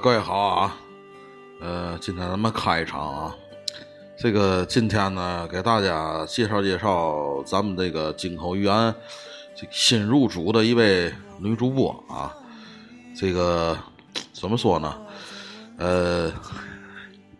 [0.00, 0.76] 各位好啊，
[1.60, 3.36] 呃，今天咱们开一场啊。
[4.16, 8.94] 这个今天呢，给大家介绍介绍咱们这个金口玉安
[9.56, 12.32] 这新入主的一位女主播啊。
[13.16, 13.76] 这个
[14.32, 15.00] 怎么说呢？
[15.78, 16.32] 呃，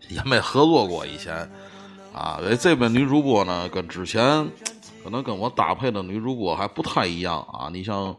[0.09, 1.49] 也没合作过以前
[2.13, 2.41] 啊。
[2.43, 4.45] 因为这位女主播呢，跟之前
[5.05, 7.69] 可能跟我搭配的女主播还不太一样啊。
[7.73, 8.17] 你像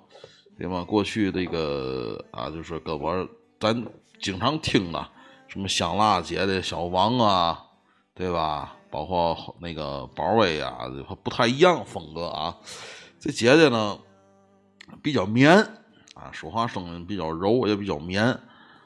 [0.58, 0.82] 对吧？
[0.86, 3.28] 过去这个啊，就是跟我
[3.60, 3.86] 咱
[4.22, 5.08] 经常听的
[5.48, 7.64] 什么香辣姐的小王啊，
[8.14, 8.76] 对吧？
[8.92, 10.80] 包括那个宝威啊，
[11.24, 12.56] 不太一样风格啊。
[13.20, 13.98] 这姐姐呢
[15.04, 15.58] 比较绵
[16.16, 18.38] 啊，说话声音比较柔，也比较绵。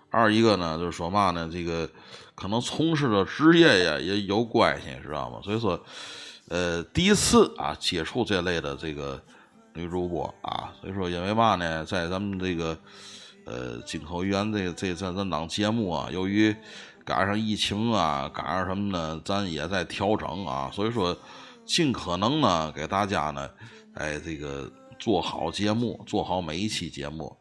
[0.10, 1.90] 二一个呢，就是说嘛呢，这个
[2.36, 5.40] 可能从事的职业呀也有关系，知道吗？
[5.44, 5.80] 所以说，
[6.50, 9.20] 呃，第一次啊接触这类的这个
[9.74, 12.78] 女主播啊，所以说因为嘛呢，在咱们这个
[13.46, 16.56] 呃金口源这这这这档节目啊，由于
[17.06, 21.18] 赶上疫情啊，赶上什么呢，咱也在调整啊，所以说
[21.66, 23.50] 尽可能呢给大家呢，
[23.96, 27.36] 哎这个做好节目，做好每一期节目。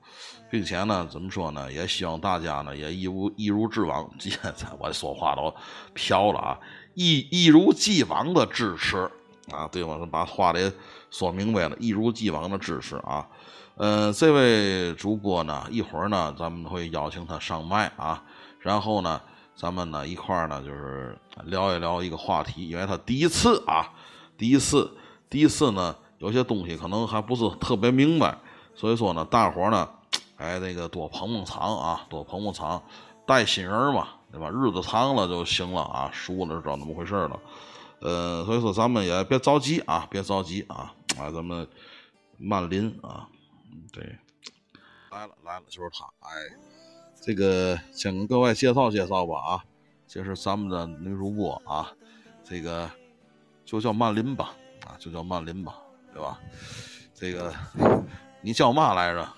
[0.50, 1.72] 并且呢，怎么说呢？
[1.72, 4.06] 也希望大家呢，也一如一如既往，
[4.78, 5.50] 我说话都
[5.94, 6.58] 飘了啊！
[6.92, 9.10] 一一如既往的支持
[9.50, 10.06] 啊，对吗？
[10.12, 10.70] 把话得
[11.10, 13.26] 说明白了，一如既往的支持啊。
[13.76, 18.22] 呃，这位主播呢，一会儿呢，咱们会邀请他上麦啊，
[18.58, 19.20] 然后呢，
[19.56, 23.90] 咱们呢一块儿呢，就是聊一聊一个话题，因为他第一次啊，
[24.36, 24.90] 第一次，
[25.30, 28.36] 第一次呢，有些东西可能还不是特别明白，
[28.74, 29.88] 所以说呢，大伙儿呢。
[30.38, 32.82] 哎，那个多捧捧场啊，多捧捧场，
[33.24, 34.50] 带新人嘛，对吧？
[34.50, 37.38] 日子长了就行了啊，熟了就知道怎么回事了。
[38.00, 41.64] 呃，所以说咱们也别着急啊，别着急啊，啊，咱们
[42.38, 43.28] 慢临啊，
[43.92, 44.18] 对，
[45.10, 46.04] 来了来了，就是他。
[46.20, 46.30] 哎，
[47.20, 49.64] 这个先跟各位介绍介绍吧啊，
[50.06, 51.92] 这是咱们的女主播啊，
[52.42, 52.90] 这个
[53.64, 54.54] 就叫曼琳吧，
[54.86, 55.76] 啊，就叫曼琳吧，
[56.12, 56.38] 对吧？
[57.14, 57.54] 这个
[58.40, 59.28] 你叫嘛来着？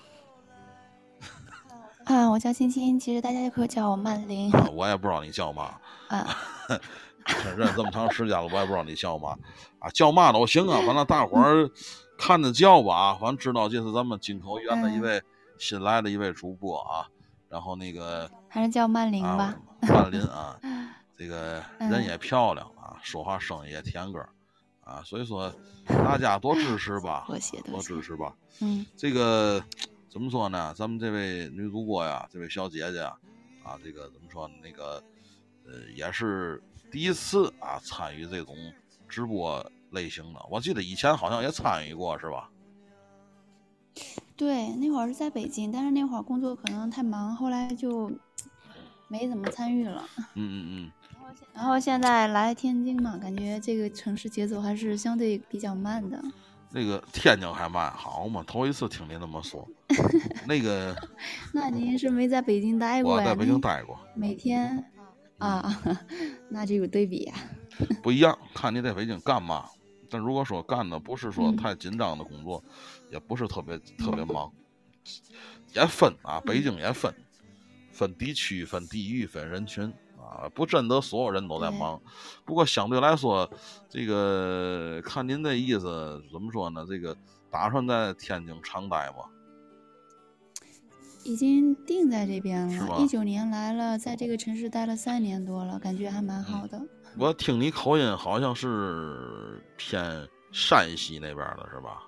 [2.05, 4.51] 啊，我叫欣欣，其实大家也可以叫我曼玲。
[4.73, 5.79] 我也不知道你叫嘛。
[6.07, 6.37] 啊，
[7.57, 9.37] 认这么长时间了，我也不知道你叫嘛。
[9.79, 11.69] 啊，叫嘛都行啊，反正大伙儿
[12.17, 15.21] 看着叫吧啊，反正知道这是咱们金口源的一位
[15.57, 17.07] 新来的一位主播啊。
[17.49, 19.55] 然后那个还是叫曼玲吧。
[19.81, 20.59] 曼玲啊，
[21.17, 24.19] 这个人也漂亮啊，说话声音也甜歌
[24.83, 25.53] 啊，所以说
[25.87, 27.25] 大家多支持吧，
[27.65, 28.35] 多支持吧。
[28.61, 29.63] 嗯，这个。
[30.07, 30.73] 怎么说呢？
[30.77, 33.17] 咱们这位女主播呀，这位小姐姐啊
[33.65, 34.49] 啊，这个怎么说？
[34.63, 35.03] 那个
[35.65, 38.55] 呃，也是第一次啊参与这种
[39.09, 40.39] 直播类型的。
[40.51, 42.51] 我记得以前好像也参与过，是吧？
[44.37, 48.11] 对，那会儿是在北京，但是那会儿工作可能太忙，后来就
[49.07, 50.07] 没怎么参与了。
[50.35, 50.91] 嗯嗯嗯。
[51.53, 56.21] 然后现在来天津嘛，感觉这个城市节奏还是相对比较慢的。
[56.69, 58.43] 那个天津还慢，好嘛？
[58.45, 59.65] 头一次听您那么说。
[60.45, 60.93] 那个，
[61.53, 63.23] 那您是没在北京待过呀？
[63.23, 63.97] 我在北京待过。
[64.13, 64.83] 每天
[65.39, 65.81] 啊，
[66.49, 67.33] 那就有对比呀。
[68.03, 69.69] 不一样，看你在北京干嘛。
[70.15, 72.63] 但如果说干的不是说太紧张的工作，
[73.11, 74.49] 也不是特别特别忙，
[75.73, 77.13] 也分啊，北京也分，
[77.91, 79.93] 分地区、分地域、分人群。
[80.17, 82.01] 啊，不真的所有人都在忙，
[82.45, 83.47] 不过相对来说，
[83.89, 86.85] 这个看您的意思怎么说呢？
[86.89, 87.15] 这个
[87.51, 89.17] 打算在天津长待吗？
[91.25, 96.81] 已经定在这边了，一九年来了，在这个城市待了三年多了，感觉还蛮好的。
[97.17, 102.03] 我听你口音好像是偏山西那边的是吧？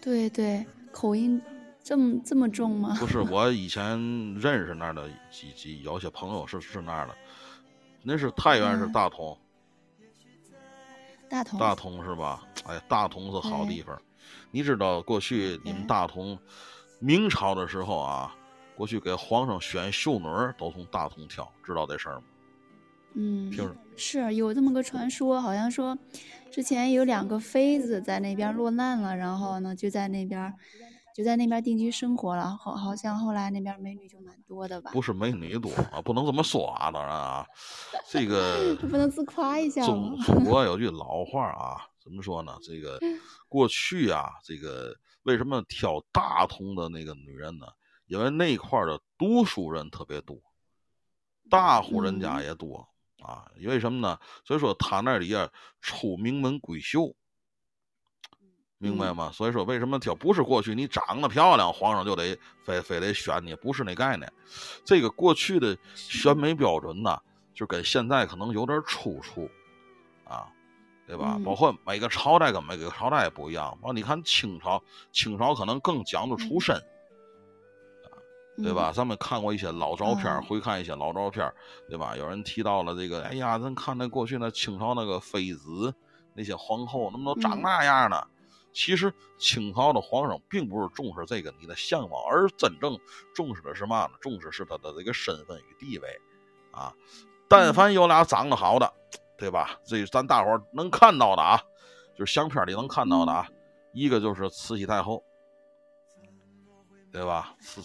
[0.00, 1.40] 对对，口音
[1.82, 2.96] 这么这么重吗？
[2.98, 3.98] 不是，我以前
[4.34, 7.16] 认识那儿的几几有些朋友是是那儿的，
[8.02, 9.38] 那是太原是大同，
[11.30, 12.42] 大同大同是吧？
[12.66, 13.98] 哎，大同是好地方。
[14.50, 16.38] 你知道过去你们大同
[16.98, 18.34] 明朝的时候啊，
[18.76, 20.26] 过去给皇上选秀女
[20.58, 22.24] 都从大同挑，知道这事儿吗？
[23.14, 23.52] 嗯，
[23.96, 25.96] 是有这么个传说，好像说
[26.50, 30.52] 之前有两个妃子在那边落难了，然后呢就在那边
[31.14, 32.56] 就在那边定居生活了。
[32.56, 34.90] 好，好像后来那边美女就蛮多的吧？
[34.92, 37.46] 不是美女多啊，不能这么说啊，当然啊，
[38.08, 42.56] 这个 不能自夸一下中中国有句老话啊，怎么说呢？
[42.62, 42.98] 这个
[43.48, 47.66] 过去啊，这个为什么挑大同的那个女人呢？
[48.06, 50.38] 因为那块的读书人特别多，
[51.48, 52.88] 大户人家也多。
[53.22, 54.18] 啊，因为什么呢？
[54.44, 55.48] 所以说他那里啊
[55.80, 57.14] 出名门闺秀，
[58.78, 59.30] 明白吗？
[59.32, 64.32] 所以说为什么叫不是过去你长得漂亮，皇上就得非非得选你，不是那概念。
[64.84, 67.16] 这个过去的选美标准呢，
[67.54, 69.48] 就跟现在可能有点出处
[70.24, 70.48] 啊，
[71.06, 71.38] 对吧？
[71.44, 73.78] 包括每个朝代跟每个朝代也不一样。
[73.82, 74.82] 完，你看清朝，
[75.12, 76.76] 清朝可能更讲究出身。
[78.62, 78.92] 对吧？
[78.94, 81.52] 咱们看过一些老照片，回看一些老照片，
[81.88, 82.16] 对吧？
[82.16, 85.92] 有人提到了这个，哎呀，咱看那过去那清朝那个妃子，
[86.34, 88.22] 那些皇后，怎么都长那样呢？
[88.72, 92.98] 其实清朝的皇上并不是重视这个你的相貌，而真正
[93.34, 94.12] 重视的是嘛呢？
[94.20, 96.08] 重视是他的这个身份与地位
[96.70, 96.92] 啊。
[97.48, 98.90] 但凡有俩长得好的，
[99.36, 99.78] 对吧？
[99.84, 101.60] 这咱大伙能看到的啊，
[102.16, 103.46] 就是相片里能看到的啊，
[103.92, 105.22] 一个就是慈禧太后。
[107.12, 107.54] 对吧？
[107.60, 107.82] 慈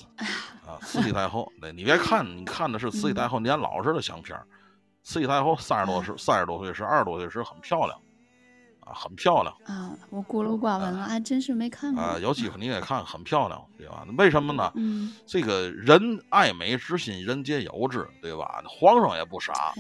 [0.66, 4.40] 啊，慈禧太后，对，你别看，你看的是慈禧太后年老时的相片
[5.04, 7.98] 慈禧太后三十多时，三十多岁时，二十多岁时很漂亮，
[8.82, 9.96] 啊，很漂亮啊。
[10.10, 12.18] 我孤陋寡闻了，还真是没看过啊。
[12.20, 14.06] 有机会你也看，很漂亮，对吧？
[14.18, 14.72] 为什么呢？
[14.76, 18.62] 嗯，这个人爱美之心，人皆有之，对吧？
[18.68, 19.74] 皇上也不傻。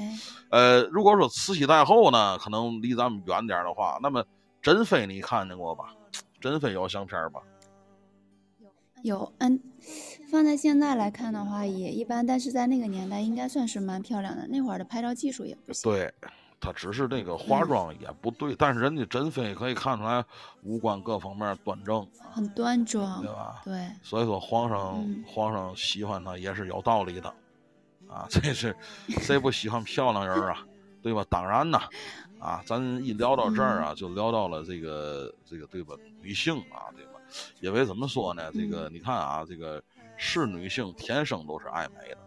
[0.49, 4.23] 呃，如果说慈禧太后呢，可能离咱们远点的话，那么
[4.61, 5.85] 珍妃你看见过吧？
[6.39, 7.41] 珍妃有相片吧？
[9.03, 9.59] 有，嗯，
[10.31, 14.47] 放在现在来看的话也一般，但是在那个年代应该算是蛮漂亮的。
[14.47, 15.91] 那会儿的拍照技术也不行。
[15.91, 16.13] 对，
[16.59, 20.23] 她只是那个化妆也不对，但是人家珍妃可以看出来
[20.63, 23.61] 五官各方面端正，很端庄，对吧？
[23.63, 23.87] 对。
[24.01, 27.29] 所以说皇上皇上喜欢她也是有道理的，
[28.09, 28.75] 啊， 这是
[29.07, 30.65] 谁不喜欢漂亮人啊？
[31.01, 31.23] 对吧？
[31.29, 31.79] 当然呐，
[32.39, 35.95] 啊，咱一聊到这儿啊，就聊到了这个这个对吧？
[36.21, 37.06] 女性啊，对吧？
[37.59, 38.51] 因为怎么说呢？
[38.53, 39.83] 这个你看啊，这个
[40.15, 42.17] 是女性天生都是爱美的，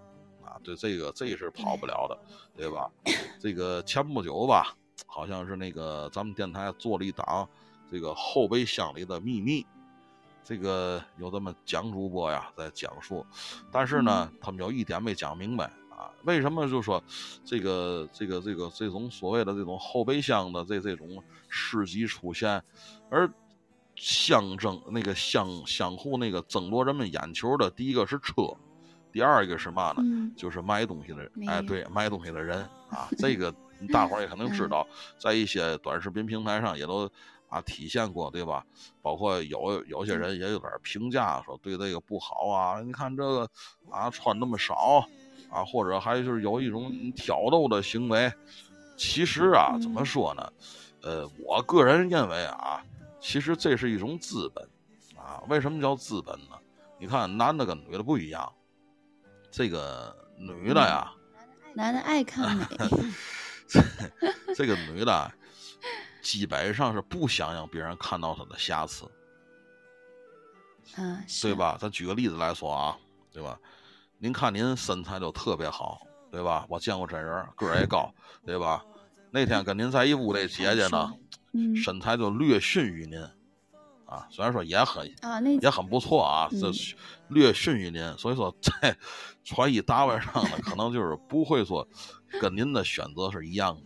[0.44, 2.18] 啊，对这个这是跑不了的，
[2.56, 2.90] 对吧？
[3.38, 4.76] 这个前不久吧，
[5.06, 7.48] 好像是那个咱们电台做了一档
[7.90, 9.66] 这个后备箱里的秘密，
[10.44, 13.24] 这个有这么蒋主播呀在讲述，
[13.72, 17.02] 但是呢，他们有一点没讲明白啊，为什么就说
[17.44, 22.62] 这个这个这个这种所谓的这种后备箱的这这种事迹出现，
[23.10, 23.30] 而。
[24.02, 28.56] 相争那个相相互那个争夺人们眼球的，第一个是车，
[29.12, 30.02] 第二个是嘛呢？
[30.34, 31.30] 就是卖东西的人。
[31.46, 33.54] 哎，对，卖东西的人 啊，这个
[33.92, 34.86] 大伙儿也可能知道，
[35.18, 37.06] 在一些短视频平台上也都
[37.50, 38.64] 啊体现过，对吧？
[39.02, 43.46] 包括有有些人也有点评价说对这个不好啊，你看这个
[43.90, 45.06] 啊穿那么少
[45.50, 48.32] 啊，或者还就是有一种挑逗的行为。
[48.96, 50.52] 其实啊，怎么说呢？
[51.02, 52.82] 呃，我个人认为啊。
[53.20, 54.68] 其实这是一种资本，
[55.16, 56.56] 啊，为什么叫资本呢？
[56.98, 58.50] 你看男的跟女的不一样，
[59.50, 61.12] 这个女的呀，
[61.74, 62.64] 男的爱看美，
[64.56, 65.32] 这个女的
[66.22, 69.10] 基本上是不想让别人看到她的瑕疵，
[70.96, 71.76] 嗯，对吧？
[71.80, 72.98] 咱举个例子来说啊，
[73.32, 73.58] 对吧？
[74.18, 76.66] 您看您身材就特别好，对吧？
[76.68, 78.12] 我见过真人，个儿也高，
[78.44, 78.84] 对吧？
[79.30, 81.12] 那天跟您在一屋的姐姐呢。
[81.74, 83.20] 身材就略逊于您，
[84.06, 86.70] 啊，虽然说也很啊，那也很不错啊，这
[87.28, 88.96] 略逊于您，所以说在
[89.44, 91.86] 穿衣打扮上呢，可能就是不会说
[92.40, 93.82] 跟您的选择是一样的，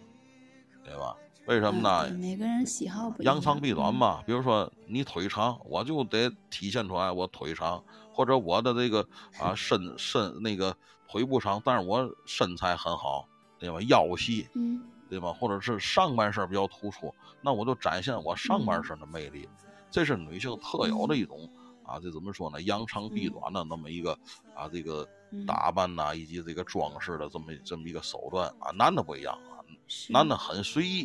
[0.84, 1.16] 对吧？
[1.46, 2.10] 为什么呢？
[2.12, 4.22] 每个人喜好不扬长避短嘛。
[4.26, 9.06] 比如说你腿长，我就得体现出来我腿长，或者我的这个
[9.38, 10.74] 啊身身那个
[11.06, 13.28] 腿不长，但是我身材很好，
[13.58, 13.78] 对吧？
[13.82, 14.82] 腰细，嗯。
[15.08, 15.32] 对吧？
[15.32, 19.48] 或者是上半身比较突出，那我就展现我上半身的魅力，
[19.90, 21.48] 这是女性特有的一种
[21.84, 22.62] 啊，这怎么说呢？
[22.62, 24.18] 扬长避短的那么一个
[24.54, 25.08] 啊，这个
[25.46, 28.70] 打扮呐，以及这个装饰的这么这么一个手段啊。
[28.72, 29.60] 男的不一样啊，
[30.08, 31.04] 男的很随意，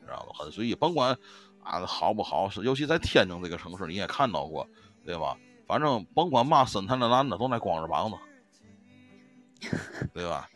[0.00, 0.32] 知道吧？
[0.38, 1.16] 很随意，甭管
[1.62, 4.66] 啊好不好，是尤其在天津这个城市，你也看到过，
[5.04, 5.36] 对吧？
[5.66, 8.16] 反正甭管嘛身材的男的都爱光着膀子，
[10.14, 10.48] 对吧？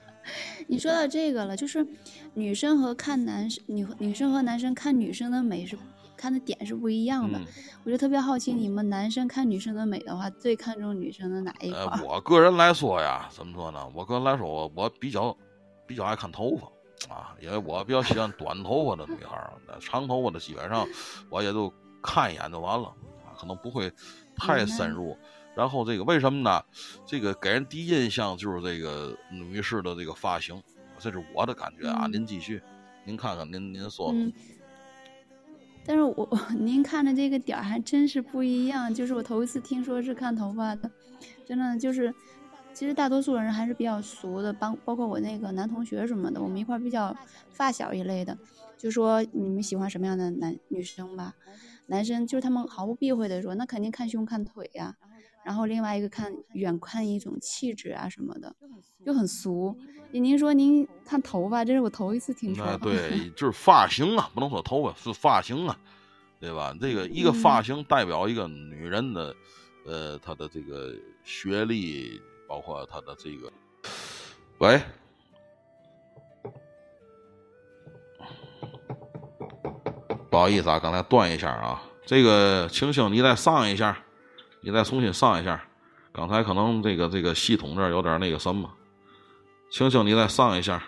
[0.66, 1.87] 你说到这个了，就是
[2.34, 5.76] 女生和看男生女女生和男生看女生的美是
[6.16, 7.38] 看的点是不一样的。
[7.38, 7.46] 嗯
[7.82, 13.90] 我就特别好奇，你们男生看女生的美的话，最看重女生的哪一块呃，我个人来说呀，怎么说呢？
[13.94, 15.34] 我个人来说，我我比较
[15.87, 16.66] 比较爱看头发
[17.14, 20.87] 啊，因为我比较喜欢短头发的女孩儿，长头发的基本上
[21.30, 21.72] 我也就
[22.02, 22.88] 看一眼就完了
[23.25, 23.90] 啊，可能不会
[24.37, 25.16] 太深入。
[25.57, 26.62] 然后这个为什么呢？
[27.07, 30.62] 这个给人第一印象就是这个女士的这个发型，
[30.99, 32.07] 这是我的感觉啊。
[32.07, 32.62] 嗯您继续，
[33.04, 34.14] 您看看，您您说
[35.85, 36.28] 但是我
[36.59, 40.90] 您看的这个点儿还真是不一样，就是我头一次听说是看头发的，
[41.45, 42.14] 真的就是，
[42.73, 47.16] 其实大多数人还是比较俗的，包包括我那个男同学什么的，我们一块儿比较
[47.50, 48.37] 发小一类的，
[48.78, 51.35] 就说你们喜欢什么样的男女生吧，
[51.87, 54.95] 男生就是他们毫不避讳的说，那肯定看胸看腿呀、
[55.44, 58.54] 然后另外一个看远看一种气质啊什么的，
[59.04, 59.76] 就很俗。
[60.12, 62.64] 您说您看头发，这是我头一次听说。
[62.64, 65.78] 啊，对， 就是发型啊，不能说头发，是发型啊，
[66.40, 66.76] 对吧？
[66.80, 69.35] 这个一个发型代表一个女人的，
[69.87, 70.92] 呃，她的这个
[71.23, 73.52] 学历，包括她的这个。
[74.59, 74.80] 喂，
[80.28, 81.82] 不好意思啊，刚才断一下啊。
[82.04, 83.97] 这个晴晴，你再上一下，
[84.60, 85.62] 你再重新上一下。
[86.12, 88.68] 刚才可能这个这个系统这儿有点那个什么。
[89.70, 90.82] 青青，你再上一下。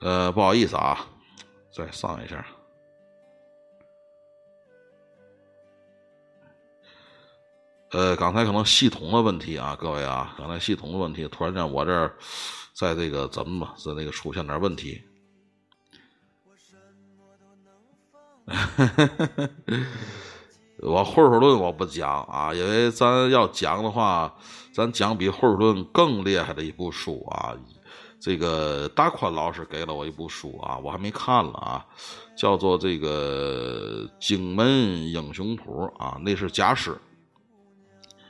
[0.00, 1.06] 呃，不好意思啊，
[1.70, 2.44] 再上一下。
[7.90, 12.16] 呃，刚才可能系统的问题啊，各位啊，刚才系统的问题，突然间我这儿
[12.72, 15.02] 在这个怎么吧，在那个出现点问题。
[20.82, 24.34] 我混混论我不讲啊，因为咱要讲的话，
[24.74, 27.56] 咱讲比混混论更厉害的一部书啊。
[28.20, 31.86] 这个大宽老师给了我一部书啊，我还没看了啊，
[32.34, 34.66] 叫做这个《荆门
[35.12, 36.96] 英雄谱》啊，那是假史，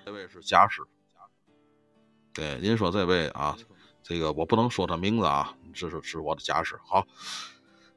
[0.05, 0.83] 这位是假史。
[2.33, 3.57] 对，您说这位啊，
[4.03, 6.77] 这个我不能说他名字啊，这是是我的假史。
[6.85, 7.07] 好，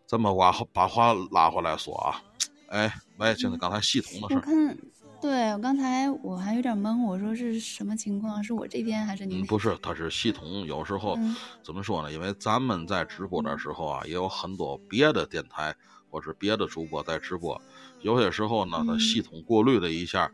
[0.08, 2.24] 咱们把把话拉回来说啊，
[2.70, 4.38] 哎，喂，就是刚才系统的事儿。
[4.38, 4.78] 我看，
[5.20, 8.42] 对我刚才我还有点懵，我说是什么情况？
[8.42, 9.44] 是我这边还是你？
[9.44, 10.66] 不是，它是系统。
[10.66, 12.10] 有时候、嗯怎么说呢？
[12.14, 15.76] 因为咱们在直播的时候啊，也有很多别的电台
[16.10, 17.62] 或者别的主播在直播，
[18.00, 20.32] 有些时候呢，它嗯系统过滤了一下，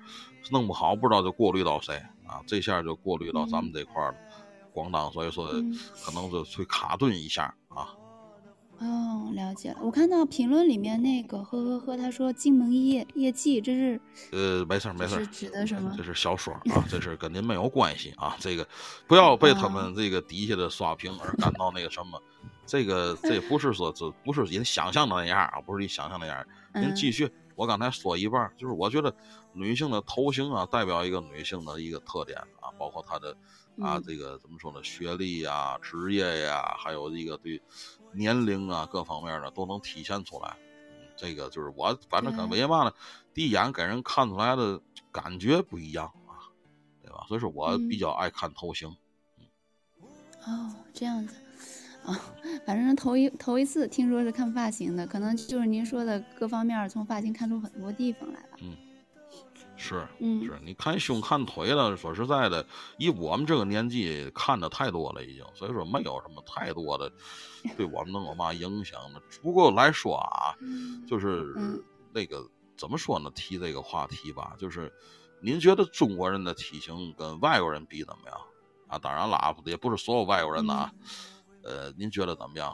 [0.51, 1.96] 弄不好不知道就过滤到谁
[2.27, 4.18] 啊，这下就过滤到咱们这块儿了。
[4.72, 5.75] 咣当，所以说嗯
[6.06, 7.89] 可能就会卡顿一下啊。
[8.84, 9.78] 哦，了解了。
[9.82, 14.00] 我看到评论里面那个呵呵呵，他说《荆门业业绩》，这是
[14.32, 16.04] 呃，没事儿没事儿这是，指的什么这？
[16.04, 18.36] 是小说 啊，这是跟您没有关系啊。
[18.40, 18.68] 这个
[19.08, 22.22] 不要被他啊们这个底下的刷屏而感到那个什么。
[22.66, 26.46] 这个这不是说这不是您想象的那样啊，不是你想象那样。
[26.75, 29.13] 您嗯继续，我刚才说一半，就是我觉得
[29.54, 33.32] 女性的头型啊，代表一个女性的一个特点啊，包括她的
[33.80, 37.62] 啊嗯这个怎么说呢，学历呀、职业呀，还有一个对
[38.13, 40.50] 年龄啊各方面的都能体现出来。
[40.50, 40.60] 嗯
[41.15, 42.93] 这个就是我反正跟对为嘛呢？
[43.36, 46.50] 第一眼给人看出来的感觉不一样啊，
[47.03, 47.24] 对吧？
[47.27, 48.89] 所以说我比嗯较爱看头型。
[50.46, 51.36] 哦，这样子。
[52.03, 52.20] 啊、
[52.65, 58.58] 反正头一头一次听说是看发型的，可能就是您说的各方面从发型看出很多地方来了。
[59.84, 62.66] 是，嗯是，你看胸看腿了，说实在的，
[62.98, 67.12] 以我们这个年纪看的太多了，已经，所以说没有什么太多的
[67.75, 69.22] 对我们能有嘛影响的。
[69.42, 70.56] 不过来说啊，
[71.06, 73.30] 就是嗯那个怎么说呢？
[73.36, 74.90] 提这个话题吧，就是
[75.42, 78.38] 您觉得中国人的体型跟外国人比怎么样？
[78.88, 80.94] 啊，当然了啊，也不是所有外国人的啊。
[81.63, 82.74] 呃，您觉得怎么样？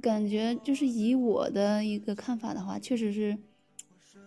[0.00, 3.38] 感觉就是以我的一个看法的话，确实是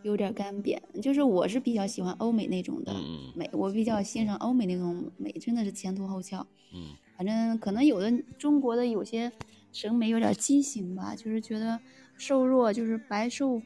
[0.08, 0.80] 有点干瘪。
[1.02, 2.94] 就是我是比较喜欢欧美那种的
[3.36, 6.46] 美，我比较欣赏欧美那种美，真的是前凸后翘。
[6.74, 9.32] 嗯反正可能有的中国的有些
[9.72, 11.80] 审美有点畸形吧，就是觉得
[12.18, 13.62] 瘦弱就是白瘦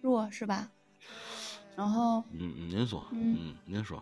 [0.00, 0.70] 弱是吧？
[1.74, 4.00] 然后嗯嗯，您说，嗯嗯，您说。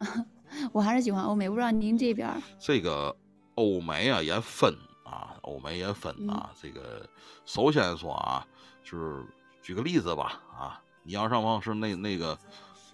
[0.72, 3.16] 我还是喜欢欧美，不知道您这边这个
[3.54, 6.52] 欧美啊也分啊，欧美也分啊。
[6.60, 7.08] 这个
[7.46, 8.46] 首先说啊，
[8.84, 9.24] 就是
[9.62, 12.38] 举个例子吧啊，你要上往是那那个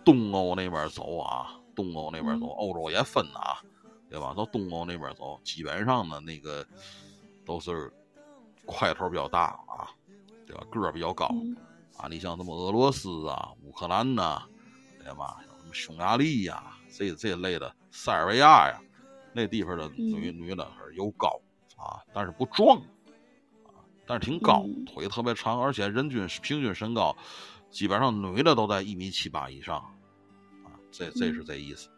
[0.05, 3.61] 东欧那边走啊，东欧那边走，嗯欧洲也分啊，
[4.09, 4.35] 对吧？
[4.37, 6.67] 到东欧那边走，基本上呢那个
[7.45, 7.93] 都是
[8.65, 9.91] 块头比较大啊。
[10.47, 10.67] 对吧？
[10.71, 11.55] 个儿比较高嗯
[11.99, 12.09] 啊。
[12.09, 14.43] 你像什么俄罗斯啊、乌克兰呐、
[14.99, 15.37] 对吧？
[15.47, 18.81] 像什么匈牙利呀、这这类的塞尔维亚呀，
[19.35, 21.38] 那地方的女、女的是有高
[21.77, 22.79] 啊，但是不壮
[23.67, 27.15] 啊，但是挺高，嗯腿特别长，而且人均平均身高
[27.71, 29.77] 基本上女的都在一米七八以上
[30.65, 31.89] 啊，这这是这意思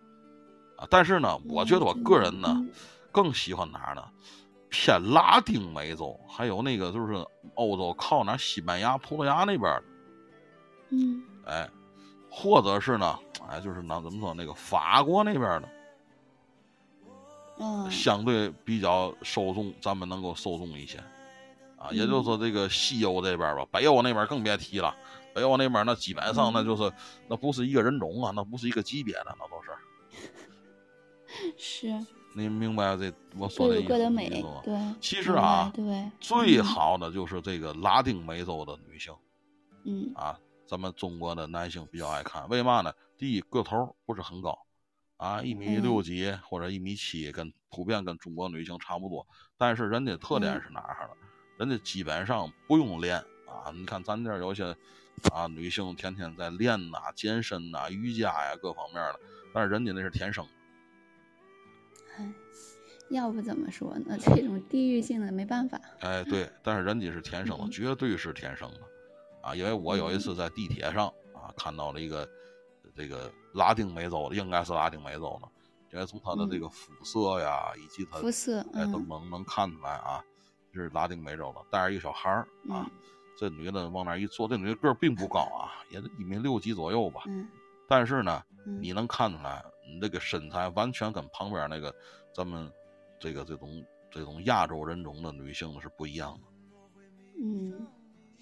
[0.76, 0.86] 啊。
[0.90, 2.48] 但是呢，我觉得我个人呢。
[2.50, 2.70] 嗯
[3.12, 4.08] 更喜欢哪儿呢？
[4.68, 9.86] 偏拉丁美洲，还有那个就是欧洲靠哪西班牙、葡萄牙那边儿的，
[10.90, 11.68] 嗯哎，
[12.30, 15.68] 或者是呢，哎，就是那怎么说那个法国那边儿的，
[17.58, 20.98] 嗯相对比较受众，咱们能够受众一些
[21.76, 21.90] 啊。
[21.90, 24.94] 也就是说，这个西欧这边儿吧，北欧那边儿更别提了。
[25.34, 26.92] 北欧那边儿那基本上那就是
[27.28, 29.70] 那不是一个人种啊，那不是一个级别的，那都是。
[31.56, 31.86] 是
[32.34, 34.74] 你明白这我说的意思意有各的美思吗，对。
[35.00, 39.14] 其实啊对，最嗯好的就是这个拉丁美洲的女性。
[39.84, 42.92] 嗯啊，咱们中国的男性比较爱看，为嘛呢？
[43.16, 44.58] 第一，个头不是很高，
[45.16, 49.26] 啊，一米六几或者一米七，跟普遍跟中国女性差不多。
[49.56, 51.14] 但是人家特点是哪儿呢？
[51.56, 53.72] 人家基本上不用练啊。
[53.74, 54.76] 你看咱这有些
[55.32, 59.20] 啊女性天天在练呐、健身呐、瑜伽呀各方面的，
[59.52, 60.50] 但是人家那是天生的。
[62.18, 62.32] 哎，
[63.10, 64.16] 要不怎么说呢？
[64.20, 65.80] 这种地域性的没办法。
[66.00, 67.70] 哎，对，但是人家是天生的，嗯。
[67.70, 68.80] 绝对是天生的，
[69.42, 72.28] 啊，因为我有一次在地铁上啊看到了一个
[72.96, 75.48] 这个拉丁美洲的，应该是拉丁美洲的，
[75.92, 79.08] 因为从他的这个肤色呀，以及他肤色，哎都嗯。
[79.08, 80.22] 能能看出来啊，
[80.72, 82.90] 这是拉丁美洲的，带着一个小孩儿啊，嗯
[83.36, 87.48] 这女的往那儿一坐，这女的个儿并不高啊，也就一米六几左右吧，嗯
[87.88, 91.94] 但是呢，嗯，你能看出来，你这个身材完全跟旁边那个
[92.34, 92.70] 咱们
[93.18, 96.40] 这个这种这种亚洲人种的女性是不一样的。
[97.42, 97.86] 嗯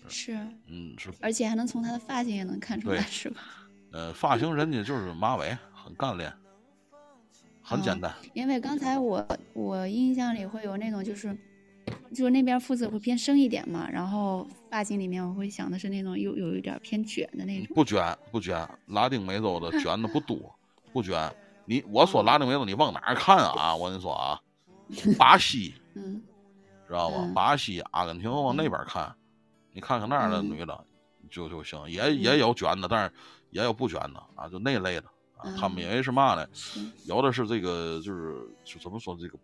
[0.08, 0.34] 是，
[0.66, 3.40] 嗯，是而且还能从她的发型也能看出来，是吧？
[3.92, 6.32] 呃，发型人家就是马尾，很干练，
[7.62, 8.12] 很简单。
[8.34, 11.36] 因为刚才我我印象里会有那种就是。
[12.14, 17.74] 就是那边肤色会偏深一点嘛，然后发型里面我会想的是那种有有一点偏卷的那种。
[17.74, 20.54] 不卷不卷，拉丁美洲的 卷的不多，
[20.92, 21.30] 不卷。
[21.64, 23.74] 你我说拉丁美洲，你往哪儿看啊？
[23.74, 24.40] 我跟你说啊，
[25.18, 26.22] 巴西 嗯
[26.86, 27.16] 知道吗？
[27.20, 29.14] 嗯巴西、阿根廷往那边看，
[29.72, 30.84] 你看看那儿的嗯女的
[31.30, 33.12] 就就行，也也有卷的，但是
[33.50, 35.54] 也有不卷的啊，就那类的啊。
[35.58, 36.48] 他们嗯因为是嘛呢？
[36.54, 39.38] 是有的是这个就是就怎么说这个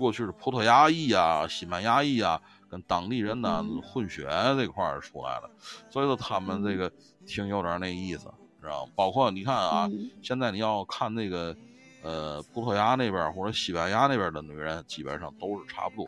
[0.00, 5.50] 过去是葡萄牙裔啊、西班牙裔啊，跟当地人呢嗯混血这块儿出来了，
[5.90, 6.90] 所以说他们这个
[7.26, 8.92] 挺有点那意思，知道吗？
[8.96, 11.54] 包括你看啊，嗯现在你要看那个
[12.02, 16.04] 呃葡萄牙那边儿或者西班牙那边儿的女人，基本上都是差不多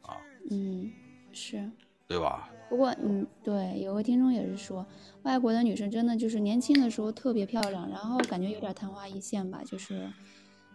[0.00, 0.16] 啊，
[0.50, 0.90] 嗯
[1.32, 1.70] 是。
[2.08, 2.48] 对吧？
[2.70, 4.86] 不过，嗯，对，有个听众也是说，
[5.24, 10.10] 外国的女生真的就是年轻的时候特别漂亮，然后感觉有点昙花一现吧，就是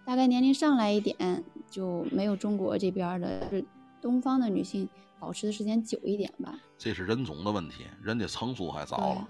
[0.05, 3.65] 大概年龄上来一点就没有中国这边的，就是
[4.01, 4.87] 东方的女性
[5.19, 6.53] 保持的时间久一点吧。
[6.77, 9.27] 这是人种的问题，人家成熟还早了，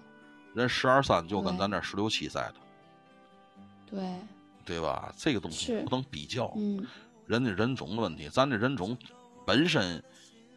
[0.53, 2.55] 人十二三就跟咱这十六七岁的，
[3.85, 4.15] 对，
[4.65, 5.13] 对吧？
[5.17, 6.51] 这个东西不能比较。
[6.55, 6.85] 嗯
[7.25, 8.97] 人家人种的问题，咱这人种
[9.45, 10.03] 本身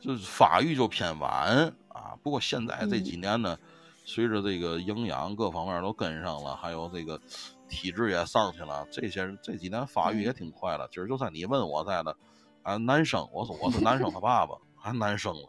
[0.01, 2.19] 就是发育就偏晚啊。
[2.25, 3.57] 不过现在这嗯几年呢，
[4.05, 7.21] 随着这个营养各方面都跟上了，还有这个
[7.69, 10.89] 体质也上去了，这些人这几年发育也挺快的。
[10.91, 12.17] 今儿就算你问我在的，
[12.63, 15.49] 啊，男生，我说我是男生他爸爸，还男生了，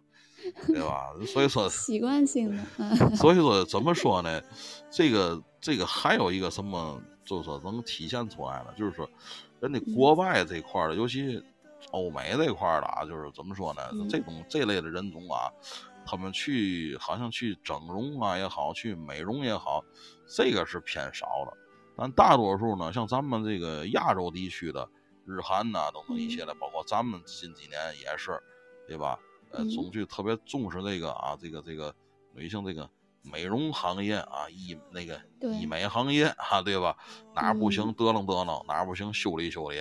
[0.67, 1.09] 对吧？
[1.27, 4.41] 所以说，习惯性的，嗯 所以说怎么说呢？
[4.89, 9.09] 这个这个还有一个什么，就是说能体现出来的，就是说
[9.59, 11.41] 人家国外这块儿的，尤其
[11.91, 13.81] 欧美这块儿的啊，就是怎么说呢？
[13.93, 15.51] 嗯这种这类的人种啊，
[16.05, 19.83] 他们去好像去整容啊也好，去美容也好，
[20.27, 21.57] 这个是偏少的。
[21.97, 24.87] 但大多数呢，像咱们这个亚洲地区的
[25.25, 28.39] 日韩呐、等等一些的，包括咱们近几年也是，
[28.87, 29.19] 对吧？
[29.51, 31.93] 呃，嗯总去特别重视这个啊，这个这个
[32.35, 32.87] 女性这个
[33.23, 35.19] 美容行业啊，医那个
[35.59, 36.95] 医美行业啊，对吧？
[37.33, 39.77] 哪儿不行嗯得楞得楞，哪儿不行修理修理，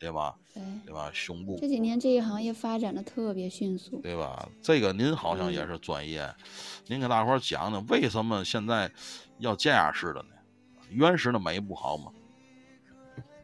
[0.00, 0.34] 对吧？
[0.52, 1.10] 对，对吧？
[1.14, 4.00] 胸部这几年这一行业发展的特别迅速。
[4.00, 4.48] 对吧？
[4.62, 6.34] 这个您好像也嗯是专业，
[6.88, 8.90] 您给大伙儿讲讲为什么现在
[9.38, 10.30] 要这样式的呢？
[10.94, 12.12] 原始的美不好吗？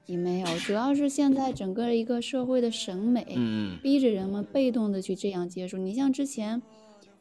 [0.07, 3.25] 也没有，主要是现在整个一个社会的审美，
[3.83, 5.77] 逼着人们被动的去这样接受。
[5.77, 6.63] 你像之前，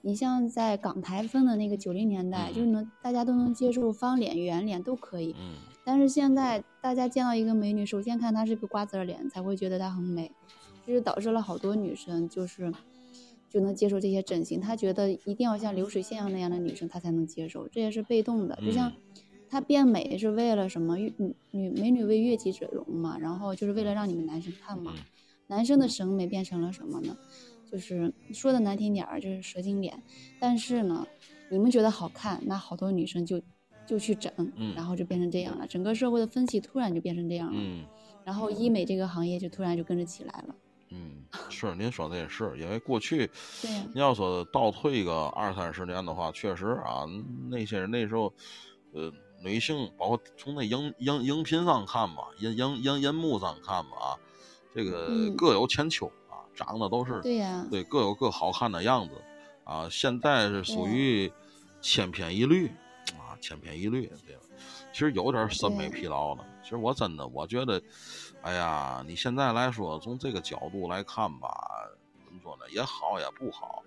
[0.02, 5.36] 你像在港台风的那个九零年代，嗯就是能大家都能接受方脸、圆脸都可以。
[5.38, 10.32] 嗯，但是现在大家见到一个美女，首先看她是个瓜子儿脸，才会觉得她很美，
[10.86, 12.72] 这就导致了好多女生就是
[13.50, 18.58] 就能接受这些整形，她觉得一定要像流水线样那样的女生她才能接受，这也是被动的。
[18.66, 18.90] 就像
[19.50, 20.98] 她变美是为了什么？
[20.98, 21.14] 女
[21.52, 24.94] 女美女为悦己者容嘛，然后就是为了让你们男生看嘛。
[25.48, 27.18] 男生的审美变成了什么呢？
[27.72, 30.02] 就是说的难听点儿，就是蛇精脸。
[30.40, 31.06] 但是呢，
[31.50, 33.42] 你们觉得好看，那好多女生就
[33.86, 34.32] 就去整，
[34.76, 35.66] 然后就变成这样了。
[35.68, 37.60] 整个社会的风气突然就变成这样了，
[38.26, 40.56] 然后医美这个行业就突然就跟着起来了。
[40.90, 43.28] 嗯，是您说的也是，因为过去，
[43.62, 47.06] 对，你要说倒退个二三十年的话，确实啊，
[47.50, 48.34] 那些人那时候，
[48.94, 54.20] 呃，女性包括从那荧荧荧屏上看吧，荧荧荧荧幕上看吧，啊，
[54.74, 59.16] 这个各有千秋啊，长得都是对呀，对，各有各好看的样子
[59.64, 59.88] 啊。
[59.90, 61.32] 现在是属于
[61.82, 62.68] 千篇一律
[63.18, 64.42] 啊，千篇一律，对吧？
[64.92, 66.46] 其实有点审美疲劳了。
[66.64, 67.82] 其实我真的，我觉得。
[68.44, 71.50] 哎呀，你现在来说，从这个角度来看吧，
[72.24, 72.64] 怎么说呢？
[72.72, 73.84] 也好，也不好，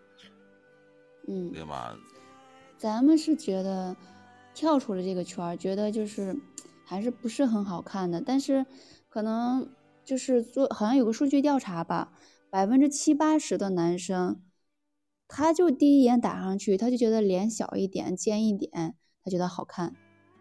[1.28, 1.96] 嗯，对吧？
[2.76, 3.96] 咱们是觉得
[4.60, 6.36] 跳出了这个圈儿，觉得就是
[6.84, 8.20] 还是不是很好看的。
[8.20, 8.66] 但是
[9.08, 9.66] 可能
[10.04, 12.12] 就是做，好像有个数据调查吧，
[12.50, 14.42] 百分之七八十的男生，
[15.26, 19.96] 他就第一眼打上去，他就觉得脸小一点、尖一点，他觉得好看。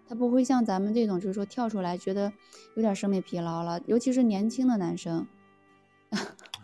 [0.05, 2.33] 他不会像咱们这种，就是说跳出来觉得
[2.75, 5.25] 有点审美疲劳了，尤其是年轻的男生。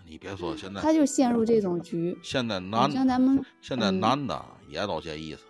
[0.05, 2.19] 你别说， 现在他就陷入这种局。
[2.21, 5.43] 现在男像咱们现在男的也都这意思，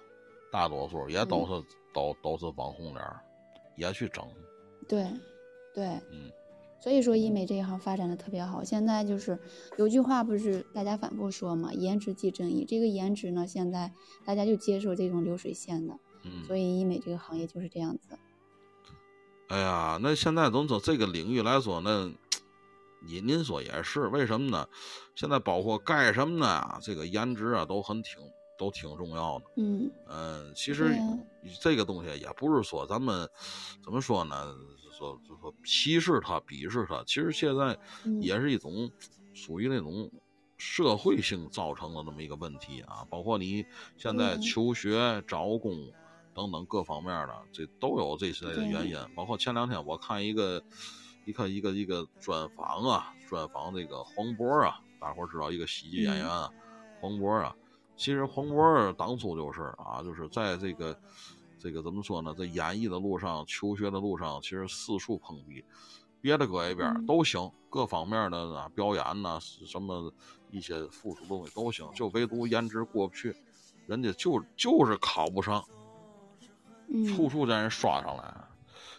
[0.55, 1.51] 大多数也都是
[1.93, 3.05] 都都是网红脸，
[3.75, 4.25] 也去整。
[4.87, 5.05] 对，
[5.73, 6.31] 对，嗯。
[6.79, 8.63] 所以说医美这一行发展的特别好。
[8.63, 9.37] 现在就是
[9.77, 12.63] 有句话不是大家反复说嘛，“颜值即正义”。
[12.69, 13.91] 这个颜值呢，现在
[14.23, 15.99] 大家就接受这种流水线的。
[16.47, 18.17] 所以医美这个行业就是这样子。
[19.49, 22.09] 哎呀，那现在从从这个领域来说，那
[23.05, 24.65] 您您说也是，为什么呢？
[25.15, 26.79] 现在包括干什么呢？
[26.81, 28.21] 这个颜值啊，都很挺
[28.57, 29.45] 都挺重要的。
[29.57, 30.95] 嗯嗯，其实
[31.61, 33.27] 这个东西也不是说咱们
[33.83, 34.55] 怎么说呢？
[34.91, 37.77] 说就说歧视他、鄙视他，其实现在
[38.21, 38.89] 也是一种
[39.33, 40.09] 属于那种
[40.57, 43.05] 社会性造成的那么一个问题啊。
[43.09, 43.65] 包括你
[43.97, 45.91] 现在求学、找工。
[46.35, 48.97] 等等各方面的，这都有这些原因。
[49.15, 50.61] 包括前两天我看一个，
[51.25, 56.51] 一看一个一个专访啊，专访这个黄渤啊，大伙儿知道一个喜剧演员啊，
[56.99, 57.55] 黄渤啊。
[57.97, 60.97] 其实黄渤当初就是啊，就是在这个
[61.59, 65.63] 这个怎么说呢，在演艺的路上、求学的路上，其实四处碰壁，
[66.21, 70.13] 别的搁一边都行，各方面的啊，表演呐，什么
[70.51, 73.35] 一些附属东西都行，就唯独颜值过不去，
[73.87, 75.63] 人家就就是考不上。
[77.07, 78.35] 处处让人刷上来，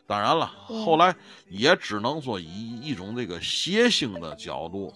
[0.08, 1.14] 当然了，后来
[1.48, 4.92] 也只能说以一种这个谐星的角度，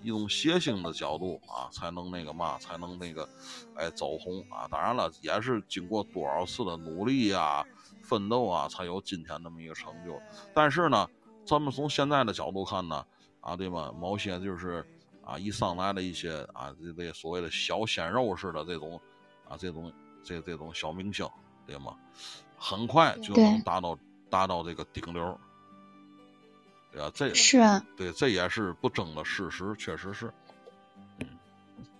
[0.00, 3.28] 一种谐星的角度啊，才能那个嘛，才能那个，
[3.74, 4.68] 哎，走红啊。
[4.70, 7.64] 当然了，也是经过多少次的努力啊、
[8.02, 10.20] 奋斗啊，才有今天这么一个成就。
[10.54, 11.08] 但是呢，
[11.44, 13.04] 咱们从现在的角度看呢，
[13.40, 13.92] 啊，对吧？
[13.98, 14.86] 某些就是
[15.24, 19.00] 啊，一上来的一些啊，这这所谓的小鲜肉似的这种
[19.48, 21.28] 啊，这种这这种小明星。
[21.66, 21.94] 对吗？
[22.56, 23.98] 很快就能达到
[24.30, 25.38] 达到这个顶流，对
[26.98, 30.32] 啊，这是啊，对，这也是不争的事实，确实是。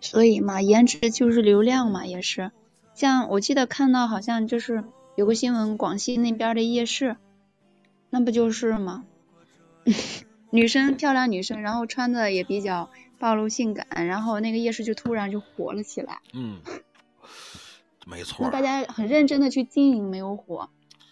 [0.01, 2.53] 所以嘛，颜值就是流量嘛，也是。
[2.95, 4.85] 像我记得看到好像就是
[5.17, 7.17] 有个新闻，广西那边的夜市，
[8.11, 9.05] 那不就是吗？
[10.51, 16.21] 女生漂亮女生，然后穿的也比较暴露性感，然后那个夜市就突然就火了起来。
[16.33, 16.61] 嗯。
[18.07, 20.71] 没错，那大家很认真的去经营，没有火。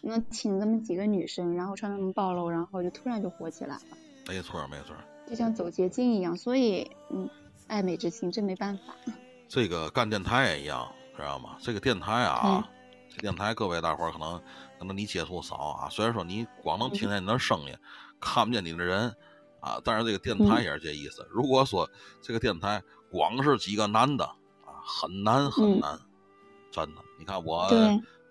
[0.08, 3.82] 那请这么几个女生，然后穿那么暴露，然后就突然就火起来了。
[4.28, 4.94] 没错，没错，
[5.28, 6.36] 就像走捷径一样。
[6.36, 7.28] 所以，嗯，
[7.66, 8.94] 爱美之心，真没办法。
[9.48, 11.56] 这个干电台也一样，知道吗？
[11.60, 12.68] 这个电台啊，
[13.12, 14.40] 这电台各位大伙儿可能
[14.78, 15.88] 可能你接触少啊。
[15.90, 17.76] 虽然说你光能听见你的声音，
[18.20, 19.12] 看不见你的人
[19.58, 21.26] 啊，但是这个电台也是这意思。
[21.32, 21.90] 如果说
[22.22, 25.98] 这个电台光是几个男的啊，很难很难。
[26.70, 27.66] 真的，你看我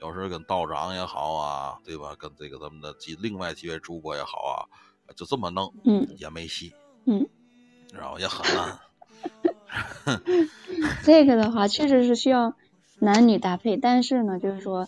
[0.01, 2.15] 有时跟道长也好啊，对吧？
[2.17, 4.67] 跟这个咱们的几另外几位主播也好啊，
[5.15, 6.73] 就这么弄，嗯，也没戏，
[7.05, 7.27] 嗯，
[7.93, 8.79] 然后也很难。
[11.03, 12.55] 这个的话，确实是需要
[12.99, 14.87] 男女搭配，但是呢，就是说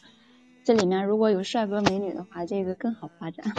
[0.64, 3.54] 这里面如果有帅哥美女的话，这个更好发展。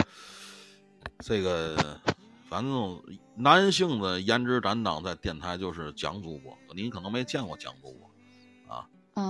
[1.19, 1.99] 这个
[2.47, 3.01] 反正
[3.35, 8.08] 男性的颜值担当在电台就是蒋主播，您可能没见过蒋主播。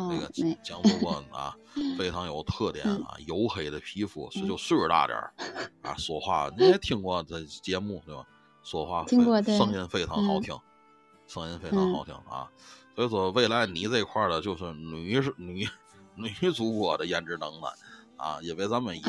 [0.10, 0.30] 那个
[0.64, 1.56] 蒋主播啊，
[1.98, 5.34] 非常有特点啊，黝黑的皮肤，是就岁数大点儿
[5.84, 8.26] 啊，说话你也听过这节目对吧？
[8.64, 10.58] 说话听过，声音非常好听，
[11.28, 12.50] 声音非常好听啊。
[12.96, 15.68] 所以说，未来你这块的就是女女
[16.16, 17.68] 女主播的颜值能耐
[18.18, 19.02] 啊，因为咱们也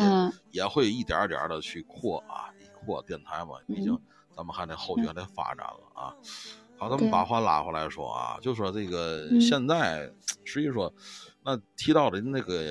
[0.52, 2.48] 也会一点点的去扩啊，
[2.84, 3.98] 扩电台嘛，毕竟
[4.34, 6.14] 咱们还得后续还得发展了啊。
[6.80, 10.10] 好，咱们把话拉回来说啊，就说这个现在，
[10.44, 10.90] 实际说，
[11.44, 12.64] 那提到的那个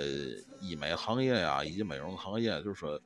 [0.62, 3.00] 医美行业呀，以及美容行业，就是说，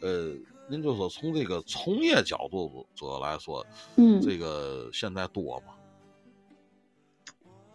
[0.00, 0.32] 呃，
[0.68, 5.74] 您就说从这个从业角度者来说，嗯，这个现在多吗？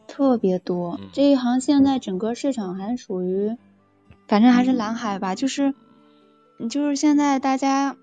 [0.06, 3.56] 特别多，这一行现在整个市场还属于，
[4.28, 5.74] 反正还是蓝海吧，就是，
[6.70, 7.96] 就是现在大家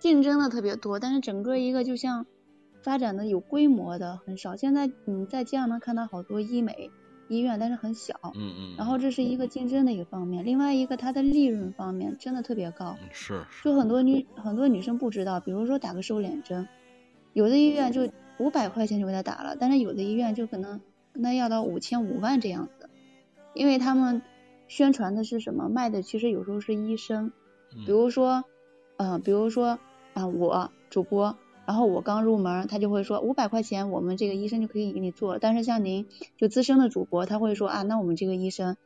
[0.00, 2.24] 竞争的特别多，但是整个一个就像。
[2.84, 6.90] 发展的有规模的很少，现在你在街上能看到好多医美
[7.28, 8.14] 医院，但是很小。
[8.34, 8.74] 嗯嗯。
[8.76, 12.94] 然后这是一个竞争的一个方面，另外一个它的利润方面真的特别高。
[13.10, 13.42] 是。
[13.64, 16.68] 就很多女很多女生不知道，比如说打个瘦脸针，
[17.32, 20.82] 有的医院就五百块钱就给她打了，但是有的医院就可能
[21.14, 22.90] 跟她要到五千五万这样子，
[23.54, 24.20] 因为他们
[24.68, 27.32] 宣传的是什么，卖的其实有时候是医生，
[27.86, 28.44] 比如说，
[28.98, 29.78] 嗯，比如说
[30.12, 31.34] 啊，我主播。
[31.66, 35.38] 然后我刚入门，他就会说五百块钱，我们这个医生就可以给你做。
[35.38, 38.76] 但是像您就资深的主播，他会说啊，那我们这个医生，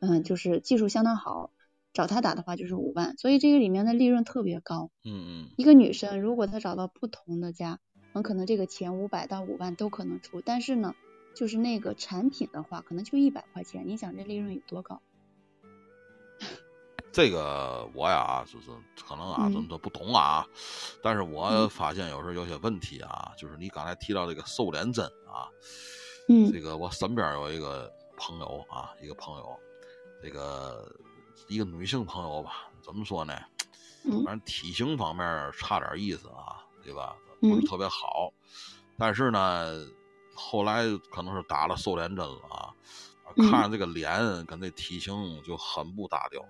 [0.00, 1.50] 嗯，就是技术相当好，
[1.92, 3.16] 找他打的话就是五万。
[3.18, 4.90] 所以这个里面的利润特别高。
[5.04, 5.48] 嗯嗯。
[5.56, 7.78] 一个女生如果她找到不同的家，
[8.12, 10.40] 很可能这个钱五百到五万都可能出。
[10.40, 10.94] 但是呢，
[11.34, 15.02] 就是那个产品的话，可能就一百块钱，你想这利润有多高？
[17.14, 18.66] 这个我呀，就是
[19.06, 20.44] 可能啊，真的不懂啊。
[21.00, 25.46] 但是我发现有时候有些问题啊，就是你刚才提到这个瘦脸针啊，
[26.28, 29.56] 嗯，这个我身边有一个朋友啊，一个朋友，
[30.20, 30.92] 这个
[31.46, 33.32] 一个女性朋友吧，怎么说呢？
[34.24, 37.14] 反正体型方面差点意思啊，对吧？
[37.40, 38.32] 不是特别好。
[38.98, 39.86] 但是呢，
[40.34, 42.74] 后来可能是打了瘦脸针了啊，
[43.48, 46.44] 看着这个脸跟这体型就很不搭调。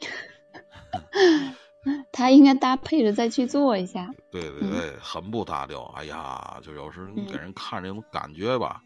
[2.12, 4.12] 他应该搭配着再去做一下。
[4.30, 5.84] 对对对，很不搭调。
[5.96, 8.82] 哎呀，就有时你给人看这种感觉吧，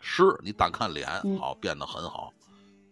[0.00, 1.06] 是你单看脸
[1.38, 2.32] 好变得很好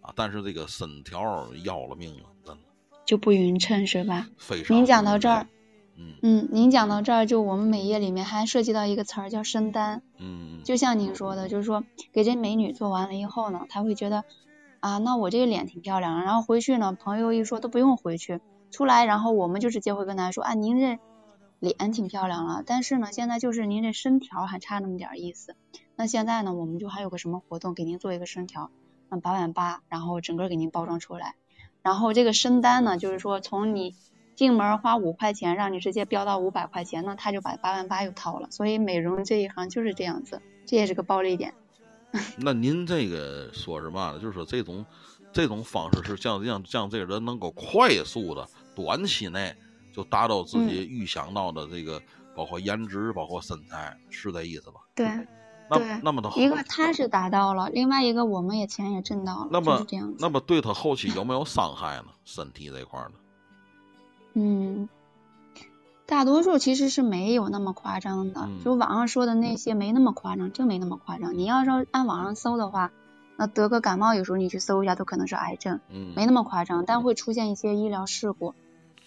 [0.02, 2.60] 啊，但是这个身条要了命了，真的
[3.06, 4.26] 就不匀称是吧？
[4.36, 4.76] 非常。
[4.76, 5.46] 您讲到这儿，
[5.96, 10.02] 嗯嗯，您讲到这儿，就我们美业里面还涉及到一个词儿叫身单。
[10.18, 14.22] 嗯，就像您说的，就是说给这美女做完了以后呢，她会觉得。
[14.80, 20.98] 啊，那我这个脸挺漂亮，然后回去呢，朋友一说都不用回去，出来，然后我们就直接会跟他说，啊，您这
[21.58, 25.56] 脸挺漂亮了，但是呢，现在就是您这身条还差那么点意思。
[25.96, 28.70] 那现在呢，我们就还有个什么活动，给您做一个身条，
[29.08, 31.34] 嗯，八万八，然后整个给您包装出来，
[31.82, 33.96] 然后这个身单呢，就是说从你
[34.36, 38.48] 进门花五块钱，让你直接飙到五百块钱，那他就把八万八又掏了。
[38.52, 41.54] 所以美容这一行就是这样子，这也是个暴利点。
[42.38, 44.18] 那您这个说是嘛呢？
[44.18, 44.84] 就是说这种
[45.32, 49.54] 这种方式是像让让这个人能够快速的短期内
[49.94, 52.00] 就达到自己预想到的这个，
[52.34, 54.80] 包括颜值，包括身材，是这意思吧？
[54.94, 55.06] 对，
[55.70, 59.86] 那那么的一个他是达到了，另外一个我们也钱也挣到了，那么。
[60.18, 62.06] 那么对他后期有没有 伤害呢？
[62.24, 63.12] 身体这块呢？
[64.34, 64.88] 嗯。
[66.08, 71.36] 大多数其实是没有那么夸张的，就网上说的那些没那么夸张，真没那么夸张。
[71.36, 72.92] 你要是按网上搜的话，
[73.36, 75.80] 那得个感冒，有时候你去搜一下都可能是癌症，
[76.16, 78.54] 没那么夸张，但会出现一些医疗事故。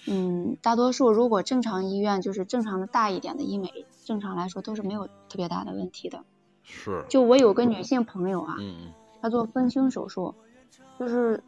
[0.08, 6.24] 嗯，大多数如果正常医院就是正常的大一点的医美，正常来说都是没有特别大的问题的。
[6.62, 7.04] 是。
[7.10, 10.36] 就我有个女性朋友啊，嗯她做丰胸手术，
[11.00, 11.44] 就是，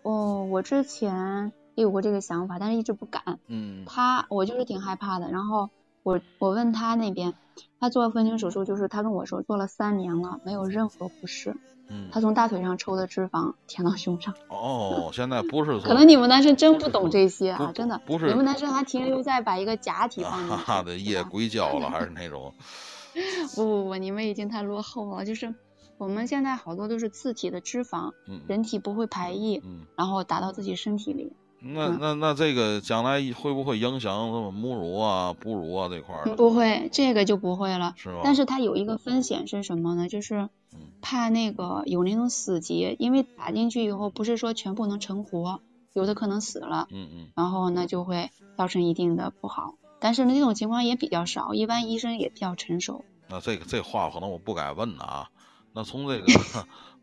[0.00, 1.52] 哦，我之前。
[1.74, 3.38] 也有过这个想法，但是一直不敢。
[3.46, 5.30] 嗯，他我就是挺害怕的。
[5.30, 5.70] 然后
[6.02, 7.34] 我我问他那边，
[7.80, 11.56] 他做丰胸手术，就是他跟我说做了三年了，没有任何不适。
[11.88, 14.34] 嗯，他从大腿上抽的脂肪填到胸上。
[14.48, 15.78] 哦，现在不是。
[15.84, 18.00] 可能你们男生真不懂这些啊，真的。
[18.06, 18.28] 不是。
[18.28, 20.62] 你们男生还停留在把一个假体放进去。
[20.64, 22.54] 哈的夜硅胶了，还是 那种。
[23.54, 25.24] 不不不，你们已经太落后了。
[25.26, 25.54] 就是
[25.98, 28.12] 我们现在好多都是自体的脂肪，
[28.48, 29.62] 人体不会排异，
[29.94, 31.32] 然后打到自己身体里。
[31.66, 36.36] 那那那这个将来会不会影响什么母乳啊、哺乳啊这块儿？
[36.36, 37.94] 不会，这个就不会了。
[37.96, 38.20] 是吧？
[38.22, 40.08] 但是它有一个风险是什么呢？
[40.08, 40.48] 就是
[41.00, 45.60] 怕那个有那种死结，因为打进去以后不是说全部能成活，
[45.92, 46.86] 有的可能死了。
[46.90, 47.26] 嗯嗯。
[47.34, 53.04] 然后呢就会造成一定的不好，但是呢这种情况也比较少，一般医生也比较成熟。
[53.28, 55.28] 那这个这话可能我不敢问啊。
[55.76, 56.26] 那从这个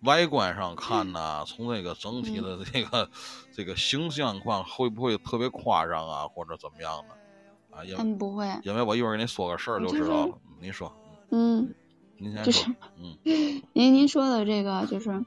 [0.03, 3.09] 外观上看呢，从这个整体的这个
[3.53, 7.77] 这个形象况会不会特别夸张啊，或者怎么样的？
[7.77, 10.37] 啊，嗯，不会，因为我一会儿给你说个事儿就知道了。
[10.59, 10.91] 您说，
[11.29, 11.73] 嗯，
[12.17, 13.17] 您先就是说，嗯。
[13.73, 15.25] 您您说的这个就是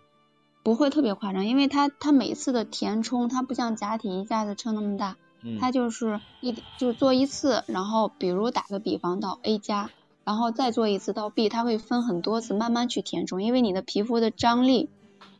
[0.62, 9.90] 不会特别夸张，因为它它每次的填充，它不像假体一下子撑那么大，嗯，它就是一就做一次，然后比如打个比方到 A 加，
[10.24, 14.88] 然后再做一次到 B，它会分很多次慢慢去填充，因为你的皮肤的张力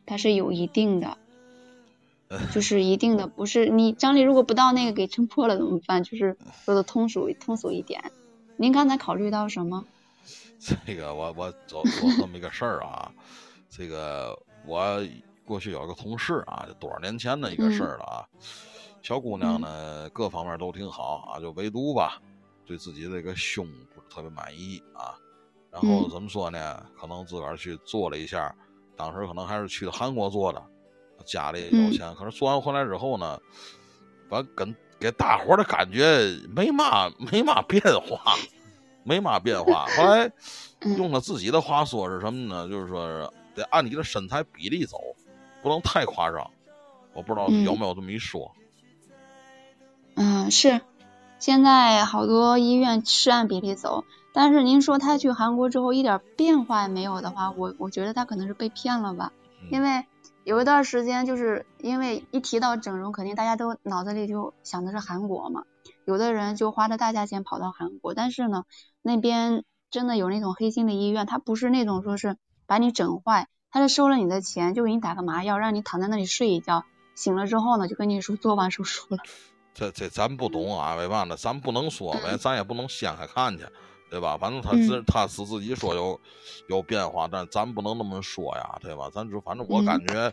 [0.06, 1.16] 它是有一定的，
[2.52, 6.02] 就是一定的，不是你张力如果不到那个给撑破了怎么办？
[6.04, 8.12] 就是说的通俗通俗一点。
[8.56, 9.84] 您刚才考虑到什么？
[10.86, 13.10] 这个我我做做这么一个事儿啊，
[13.68, 15.02] 这个我
[15.44, 18.24] 过去有个同事啊，多少年前的一个事儿了啊。
[19.02, 22.22] 小姑娘呢，各方面都挺好啊，就唯独吧，
[22.64, 23.66] 对自己这个胸
[24.14, 25.18] 特别满意啊。
[25.72, 26.86] 然后嗯怎么说呢？
[26.96, 28.54] 可能自个儿去做了一下，
[28.96, 30.62] 当时可能还是去韩国做的，
[31.26, 32.14] 家里有钱。
[32.14, 33.40] 可是做完回来之后呢，
[34.28, 38.36] 完跟给大伙儿的感觉没嘛没嘛变化，
[39.02, 39.86] 没嘛变化。
[39.96, 40.30] 后来
[40.82, 42.68] 嗯用他自己的话说是什么呢？
[42.68, 44.96] 就是说得按你的身材比例走，
[45.60, 46.48] 不能太夸张。
[47.14, 48.50] 我不知道嗯有没有这么一说。
[50.14, 50.80] 嗯，是，
[51.38, 59.68] 现在好多医院是按比例走，但是您说他去韩国之后一点变化也没有的话，我我觉得他可能是被骗了吧，嗯。
[59.70, 60.06] 因为
[60.44, 65.64] 有一段时间就是因为一提到整容，肯定大家都脑子里就想的是韩国嘛，
[66.04, 68.64] 有的人就花着大价钱跑到韩国，但是呢，
[69.02, 79.18] 那边真的有那种黑心的医院，他不是那种说是把你整坏，他是收了你的钱，就给你打个麻药，让你躺在那里睡一觉，醒了之后呢，就跟你说做完手术了。
[79.74, 81.36] 这这咱不懂啊，为嘛呢？
[81.36, 83.66] 咱不能说呗，咱也不能掀开看去，
[84.08, 84.38] 对吧？
[84.38, 86.20] 反正他自、嗯他是自己说有
[86.68, 89.10] 有变化，但咱不能那么说呀，对吧？
[89.12, 90.32] 咱就反正我感觉，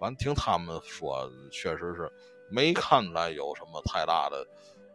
[0.00, 2.10] 反正听他们说，确实是
[2.50, 4.44] 没看出来有什么太大的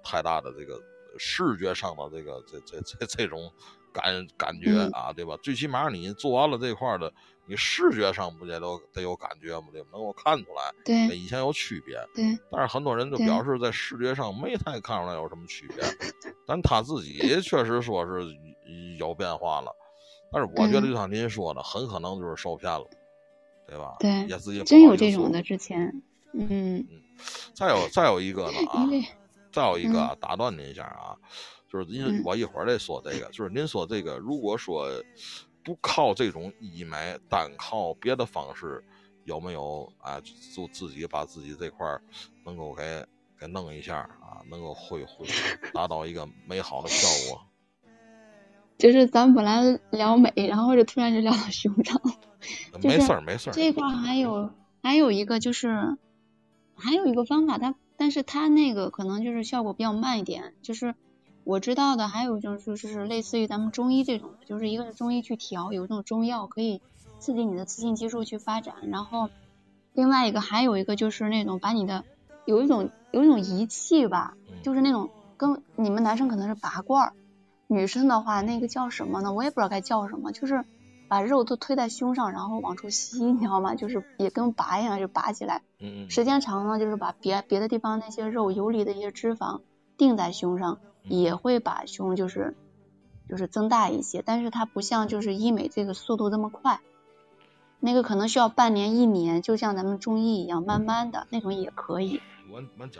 [0.03, 0.77] 太大的这个
[1.17, 3.49] 视觉上的这个这这这这种
[3.95, 5.38] 感感觉啊，对吧？
[5.41, 7.12] 最起码你做完了这块的，
[7.47, 9.67] 你视觉上不也都得有感觉吗？
[9.71, 9.88] 对吧？
[9.93, 11.95] 能够看出来对跟以前有区别。
[12.13, 15.77] 对，但是很多人就表示在视觉上没太看出来有什么区别，
[16.45, 18.21] 但他自己确实说是
[18.99, 19.71] 有变化了。
[20.31, 22.86] 但是我觉得嗯就像您说的，很可能就是受骗了，
[23.65, 23.95] 对吧？
[23.99, 26.03] 对也自己不真有这种的，之前，
[26.34, 26.86] 嗯，
[27.53, 28.86] 再有再有一个呢啊
[29.53, 31.15] 再有一个啊，打断您一下啊，
[31.67, 34.89] 就是您嗯我一会儿再说这个，就是您说这个，如果说
[35.63, 38.84] 不靠这种医美，单靠别的方式，
[39.23, 40.21] 有没有啊？
[40.56, 42.01] 就自己把自己这块儿
[42.45, 43.06] 能够给
[43.39, 45.25] 给弄一下啊，能够恢恢
[45.73, 47.41] 达到一个美好的效果。
[48.78, 52.12] 就是咱们本来聊美，然后就突然就聊到胸上了。
[52.84, 53.54] 没事儿，没事儿。
[53.54, 54.51] 这块儿还有
[54.84, 55.97] 还有一个就是
[56.75, 60.54] 还有一个方法，它但是它那个可能就是效果比较慢一点。
[60.62, 60.93] 就是
[61.45, 66.81] 我知道的还有一种就是类似于咱们中医这种，就是一个是中医去调，有一种中药可以
[67.19, 69.29] 刺激你的雌性激素去发展，然后
[69.93, 72.03] 另外一个还有一个就是那种把你的
[72.45, 77.13] 有一种有一种仪器吧，嗯就是那种跟你们男生可能是拔罐儿，
[77.67, 79.31] 女生的话那个叫什么呢？
[79.31, 80.65] 我也不知道该叫什么，就是
[81.08, 83.75] 把肉都推在胸上，然后往出吸，你知道吗？
[83.75, 85.62] 就是也跟拔一样，就拔起来。
[85.79, 89.62] 嗯嗯，时间长了，就是把别别的地方那些肉游离的一些脂肪
[89.95, 92.55] 定在胸上，也会把胸就是
[93.29, 96.79] 就是增大一些，但是它不像就是医美这个速度这么快。
[97.79, 102.21] 那个可能需要半年一年，就像咱们中医一样，慢慢的那种也可以。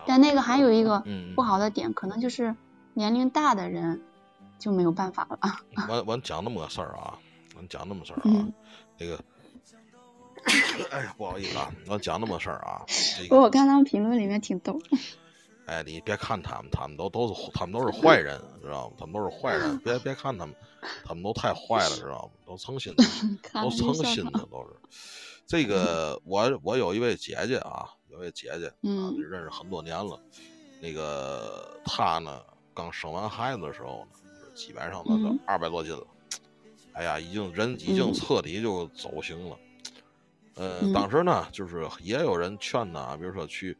[0.06, 2.56] 但那个还有一个嗯，不好的点，可能就是
[2.94, 4.02] 年龄大的人
[4.60, 5.40] 就没有办法了。
[5.90, 7.18] 我我讲那么个事儿啊，
[7.58, 8.54] 我讲那么事儿啊，嗯
[8.98, 9.20] 那个，
[10.92, 14.80] 哎呀，不好意思啊，我讲那么事儿啊，这不过个，我看他们评论里面挺逗。
[15.66, 18.96] 哎，你别看他们，他们都都是他们都是坏人，知道吗？
[19.00, 20.56] 他们都是坏人，别别看他们，
[21.04, 22.32] 他们都太坏了，知道吗？
[22.46, 24.76] 都成心的，都看了就笑场诚心的， 都是。
[25.48, 30.20] 这个我我有一位姐姐啊，有一位姐姐啊，嗯认识很多年了。
[30.82, 32.42] 那个她呢，
[32.74, 34.20] 刚生完孩子的时候呢，
[34.54, 36.06] 基本上那个嗯二百多斤了。
[36.94, 39.58] 哎呀，已经人已经嗯彻底就走形了。
[40.56, 43.78] 呃，嗯当时呢，就是也有人劝她，比如说去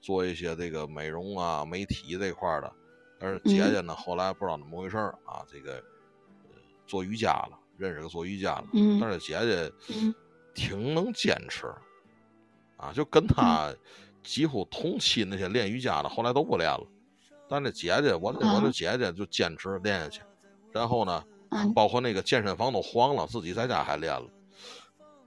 [0.00, 2.72] 做一些这个美容啊、美体这块儿的。
[3.18, 6.54] 但是姐嗯姐呢，后来不知道怎么回事儿啊，这个、呃
[6.86, 8.64] 做瑜伽了，认识个做瑜伽的。
[8.72, 10.14] 嗯但是姐姐嗯
[10.54, 11.66] 挺能坚持，
[12.76, 13.74] 啊，就跟她
[14.22, 16.86] 几乎同期那些练瑜伽的，后来都不练了。
[17.48, 20.22] 但这姐姐，我这我这啊姐姐就坚持练下去，
[20.72, 24.28] 然后呢，嗯包括那个健身房都黄了，自己在家还练了。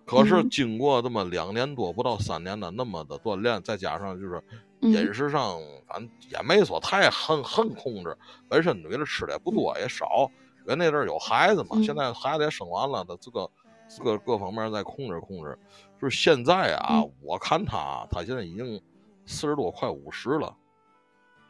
[0.05, 0.49] 可是嗯。
[0.49, 4.41] 经过这么两年多，不到三年的那么的锻炼，再加上就是
[4.81, 4.91] 嗯。
[4.91, 8.17] 饮食上，反正也没说太很很控制，
[8.49, 10.29] 本身女的吃的也不多也少，
[10.65, 11.83] 人那阵儿有孩子嘛，嗯。
[11.83, 13.49] 现在孩子也生完了，他这个
[13.87, 15.57] 这个各方面再控制控制。
[16.01, 17.11] 就是现在啊，嗯。
[17.21, 18.81] 我看他，他现在已经
[19.25, 20.55] 四十多，快五十了。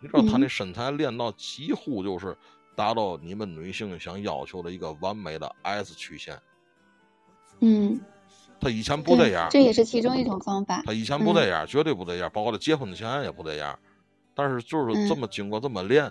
[0.02, 0.50] 你知道他那嗯。
[0.50, 2.38] 身材练到几乎就是
[2.76, 6.38] 达到你们女性想要求的一个完美的 S 曲线。
[7.60, 8.00] 嗯，
[8.62, 10.84] 他以前不这样，这也是其中一种方法。
[10.86, 13.78] 他以前不这样，绝对不这样，包括他结婚前也不这样。
[14.34, 16.06] 但是就是这么经过这么练，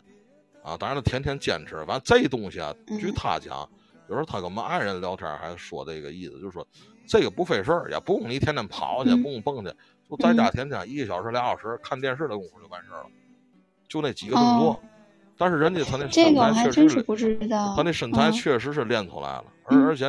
[0.63, 1.77] 啊，当然他天天坚持。
[1.85, 3.67] 完这东西啊，据嗯他讲，
[4.09, 6.67] 有时候他跟我们爱人聊天还说这个意思，就是说
[7.07, 9.73] 这个不费事儿，也不用你天天跑去，嗯不用蹦去，
[10.09, 13.07] 就在家嗯天天一个小时俩小时看电视的功夫就完事儿了，
[13.89, 14.73] 就那几个动作。
[14.73, 14.81] 哦
[15.41, 17.75] 但是人家他那这身个我还真材确实是不知道。
[17.75, 19.81] 他那身材嗯确实是练出来了，嗯。
[19.85, 20.05] 而而且，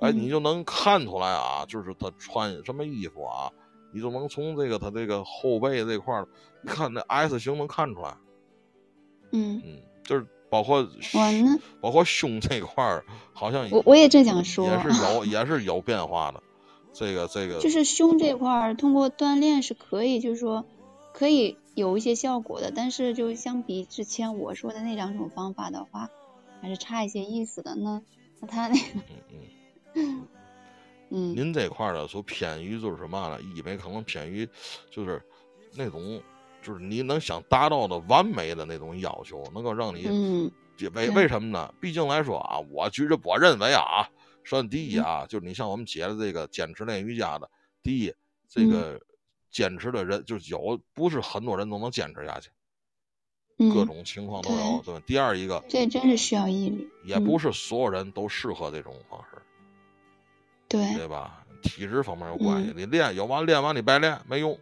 [0.00, 0.18] 哎，嗯。
[0.18, 3.48] 你就能看出来啊，就是他穿什么衣服啊，
[3.90, 6.28] 你就能从这个他这个后背这块儿，
[6.62, 8.14] 一看那 S 型能看出来，
[9.32, 13.02] 嗯，嗯，就是包括我呢，包括胸这块儿，
[13.32, 15.24] 好像我我也正想说，也是有。
[15.24, 16.42] 也是有变化的，
[16.92, 20.66] 这个这个就是胸这块儿，通过锻炼是可以，就是说
[21.16, 26.10] 可以有一些效果的，但是就相比之前我说的那两种方法的话，
[26.60, 27.74] 还是差一些意思的。
[27.74, 28.02] 那
[28.38, 29.48] 那他那个，嗯
[29.94, 30.28] 嗯，
[31.08, 33.40] 嗯 您这块儿呢，所偏于就是什么呢？
[33.40, 34.46] 医美可能偏于
[34.90, 35.22] 就是
[35.74, 36.20] 那种
[36.62, 40.04] 就是你能想达到的完美的那种要求，能够让你。
[40.08, 40.52] 嗯
[40.92, 41.72] 为为什么呢？
[41.80, 44.06] 毕竟来说啊，我觉着我认为啊，
[44.44, 47.50] 首先第一啊，嗯就是你像我们姐的这个坚持练瑜伽的，
[47.82, 48.12] 第一，
[48.46, 49.00] 这嗯个
[49.56, 52.50] 坚持的人就是有，不是很多人都能坚持下去，
[53.56, 55.02] 嗯，各种情况都有，对吧？
[55.06, 56.86] 第二一个，这真是需要毅力。
[57.06, 59.40] 也不嗯是所有人都适合这种方式，
[60.68, 61.42] 对，对吧？
[61.62, 64.58] 体质方面有关系，嗯你练有完练完你白练没用，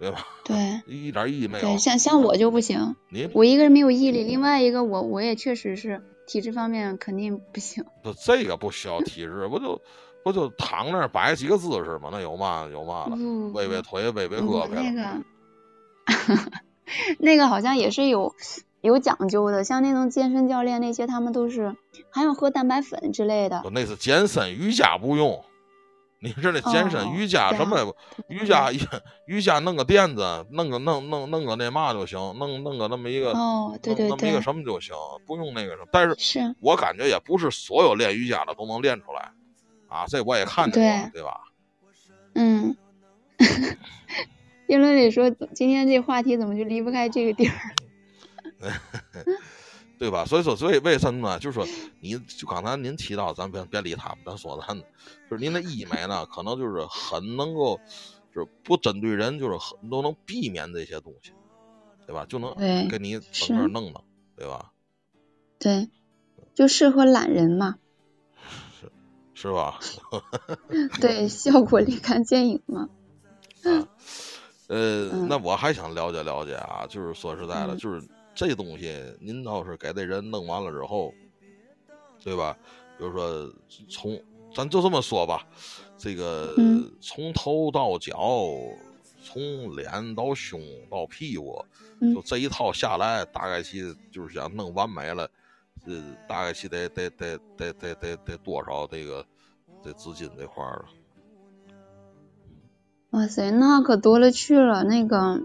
[0.00, 0.26] 对吧？
[0.44, 1.78] 对一点意义没有对，。
[1.78, 7.84] 像像我就不行，你我一个人没有毅力，另外一个我我也确实是体质方面肯定不行。
[8.02, 9.80] 不这个不需要体质，不就
[10.24, 12.08] 不就躺那儿摆几个姿势吗？
[12.12, 13.16] 那有嘛有嘛了？
[13.16, 14.92] 不微微腿，微微胳膊那。
[14.92, 15.24] 个，
[17.18, 18.34] 那个好像也是有
[18.80, 21.74] 有讲究的，像那种健身教练那些，他们都是
[22.10, 23.70] 还要喝蛋白粉之类的不。
[23.70, 25.44] 那是健身，瑜伽不用。
[26.24, 27.96] 你是那健身、哦瑜伽什么
[28.28, 28.70] 瑜伽
[29.26, 34.94] 瑜伽弄个垫子，弄个弄弄弄个那嘛就行，弄弄个那么一个，哦，对对弄那么一个，什么就行，
[35.26, 35.88] 不用那个什么。
[35.90, 39.32] 但是是，我感觉也不是所有练瑜伽的都能练出来，
[39.92, 41.40] 啊，这我也看见过，对吧？
[42.34, 42.76] 嗯。
[44.66, 47.54] 评论里说，今天这话题怎么就离不开这个地儿？
[49.98, 50.24] 对吧？
[50.24, 51.38] 所以说，所以为什么呢？
[51.38, 51.66] 就是说，
[52.00, 54.82] 你就刚才您提到，咱别别理他们，咱说咱的，
[55.30, 57.78] 就是您的医美呢，可能就是很能够，
[58.34, 61.32] 就是不针对人，就是很都能避免这些东西，
[62.06, 62.24] 对吧？
[62.26, 62.54] 就能
[62.88, 64.02] 给你是整个弄弄，
[64.36, 64.72] 对吧？
[65.58, 65.90] 对，
[66.54, 67.76] 就适合懒人嘛。
[69.42, 69.80] 是吧？
[71.00, 72.88] 对， 效果立竿见影嘛。
[73.64, 73.70] 啊，
[74.68, 78.00] 呃，嗯那我还想了解了解啊，就是说实在的，嗯就是
[78.34, 81.12] 这东西，您要是给这人弄完了之后，
[82.22, 82.56] 对吧？
[82.96, 83.52] 比如说
[83.90, 84.20] 从
[84.54, 85.44] 咱就这么说吧，
[85.98, 88.38] 这个、嗯从头到脚，
[89.24, 91.64] 从脸到胸到屁股，
[92.00, 93.80] 嗯就这一套下来，大概其
[94.12, 95.28] 就是想弄完美了，
[95.86, 99.24] 呃，大概其得得得得得得得多少这个
[99.82, 100.84] 这资金这块儿了。
[103.10, 105.42] 哇塞，那可多了去了，那个，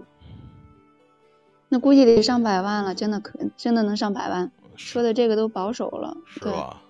[1.68, 4.50] 那估计得上百万了，真的可真的能上百万。
[4.74, 6.80] 说的这个都保守了，对，是吧？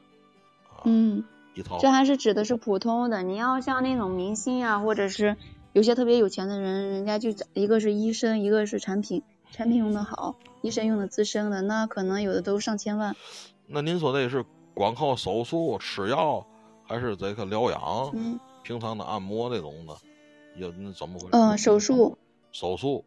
[0.69, 1.25] 啊，嗯，
[1.55, 3.23] 一套这还是指的是普通的。
[3.23, 5.37] 你要像那种明星啊，或者是
[5.73, 13.17] 有些特别有钱的人，人家就一个是医生，一个是产品，产品用的好，医生用的资深的，那可能有的都上千万。
[13.67, 14.45] 那您说这是
[14.75, 16.47] 光靠手术吃药，
[16.85, 18.11] 还是这个疗养？
[18.15, 19.95] 嗯平常的按摩这种的，
[20.55, 21.29] 有那怎么回事？
[21.33, 22.19] 呃，手术
[22.53, 23.07] 手术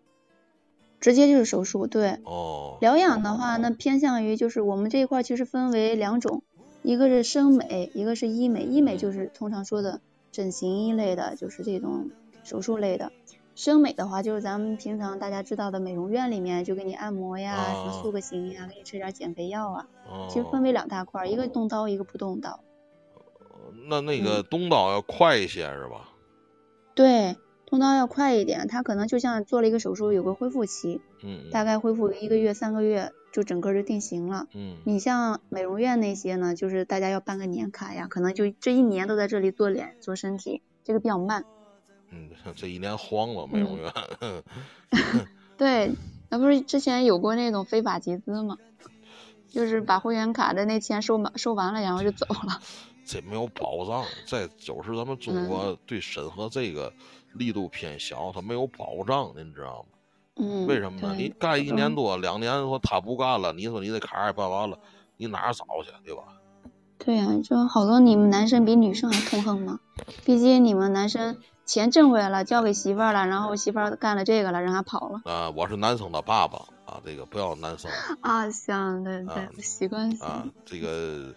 [1.00, 2.18] 直接就是手术，对。
[2.24, 6.42] 哦，疗养的话，那偏向于就是我们这一块其实分为两种，
[6.82, 8.64] 一个是生美，一个是医美。
[8.64, 12.10] 医美就是通常说的整形一类的，就是这种
[12.44, 13.12] 手术类的。
[13.56, 19.88] 生美的话，就是咱们平常大家知道的美容院里面就给你按摩呀，什么啊塑个形呀，给你吃点减肥药啊。
[20.10, 22.60] 哦其实分为两大块，一个动刀，一个不动刀。
[23.90, 26.10] 那那嗯个动刀要快一些是吧？
[26.96, 34.48] 对，动刀要快一点，它可能就像做了一个手术，有个恢复期，嗯大概恢复一个月、三个月，就整个就定型了。
[34.54, 41.46] 嗯你像美容院那些呢，就是大家要办个年卡呀，可能就这一年都在这里做脸、做身体，这个比较慢。
[42.12, 43.92] 嗯，这一年黄了美容院。
[45.58, 45.92] 对，
[46.30, 48.58] 那不是之前有过那种非法集资吗？
[49.50, 52.62] 就是把会员卡的那钱收满收完了，然后就走了。
[53.06, 56.94] 这没有保障，在就是咱们中国对审核这个
[57.34, 59.86] 力度偏小，它没有保障，您知道吗？
[60.38, 61.14] 嗯，为什么呢？
[61.18, 64.80] 你干一年多、两年，说他不干了，你说你这卡也办完了，
[65.18, 66.24] 你哪儿找去，对吧？
[66.98, 69.80] 对呀，就好多你们男生比女生还痛恨嘛。
[70.24, 71.38] 毕竟你们男生
[71.72, 75.22] 钱挣回来了，交给媳妇儿了，然后媳妇儿干了这个了，让他跑了。
[75.24, 81.34] 啊，我是男生的爸爸啊，这个不要男生 啊，行，对对，习惯性啊，这个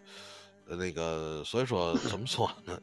[0.67, 2.77] 那个，所以说怎么说呢？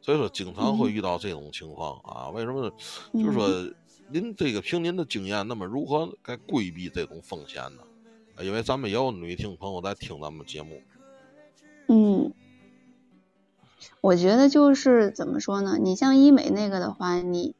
[0.00, 2.30] 所以说经常会遇到这种情况啊。
[2.30, 2.72] 为什么？
[3.12, 3.46] 就是说
[4.08, 7.82] 您这个凭您的经验，那么如何该规避这种风险呢？
[8.42, 10.80] 因为咱们也有女性朋友在听咱们节目。
[11.88, 12.32] 嗯，
[14.06, 15.78] 我觉得就是怎么说呢？
[15.80, 17.56] 你像医美那个的话，你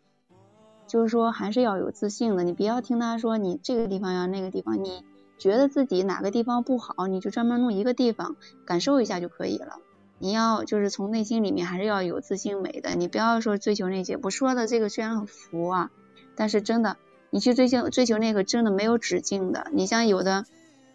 [0.87, 2.45] 就是说还是要有自信的。
[2.45, 5.03] 你不要听他说你这个地方要那个地方，你
[5.39, 9.79] 觉得自己哪个地方不好，你就专门弄一个地方感受一下就可以了。
[10.21, 12.95] 你要就是从内心里面还是要有自信美的。
[12.95, 15.91] 你不要说追求那些，我说的这个虽然很浮啊，
[16.37, 16.97] 但是真的，
[17.31, 19.67] 你去追求追求那个真的没有止境的。
[19.73, 20.45] 你像有的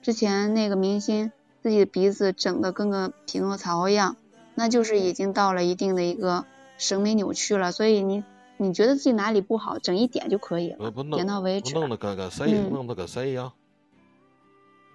[0.02, 1.34] 之前那个明星。
[1.64, 4.18] 自己的鼻子整的跟个匹诺曹一样，
[4.56, 6.46] 那就是已经到了一定的一个
[6.78, 7.72] 审美扭曲了。
[7.72, 8.24] 所以你
[8.58, 11.74] 你觉得自己哪里不好，整一点就可以了，点到为止。
[11.74, 13.52] 弄得跟跟谁，弄得跟谁一样？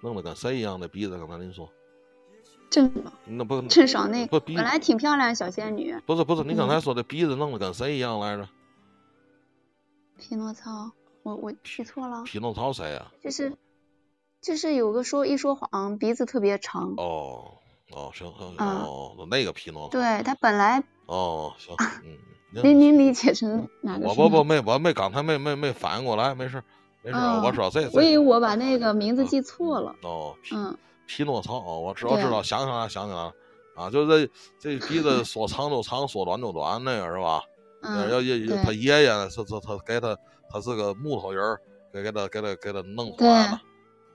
[0.03, 1.19] 弄得跟谁一样的鼻子？
[1.19, 1.69] 刚才您说
[2.71, 5.97] 郑爽，那不郑爽那不本来挺漂亮小仙女。
[6.07, 8.49] 不是不是，你刚才说的鼻子弄得跟谁一样来着？
[10.19, 10.93] 匹诺曹，
[11.23, 12.23] 我我记错了。
[12.25, 13.07] 匹诺曹谁呀？
[13.23, 13.53] 就是。
[14.43, 16.95] 就是有个说一说谎，鼻子特别长。
[16.99, 17.55] 哦
[17.93, 19.99] 哦行行哦，那个皮诺曹。
[19.99, 20.83] 对他本来。
[21.07, 21.75] 哦行
[22.05, 22.17] 嗯。
[22.63, 24.09] 您您理解成哪个？
[24.09, 26.63] 我不不没我没刚才没没没反应过来，没事
[27.03, 27.89] 没事，我知道这。
[27.91, 29.95] 所以为我把那个名字记错了。
[30.03, 30.35] 哦。
[30.53, 30.77] 嗯。
[31.07, 33.33] 匹诺曹哦，我知道知道，想起来想起来了
[33.77, 37.43] 啊，就是这这鼻子 说长就长，说短就短那个是吧？
[37.83, 38.11] 嗯。
[38.11, 40.17] 要爷他爷爷是是他给他
[40.49, 41.59] 他是个木头人，
[41.93, 43.61] 给给他给他给他弄坏了。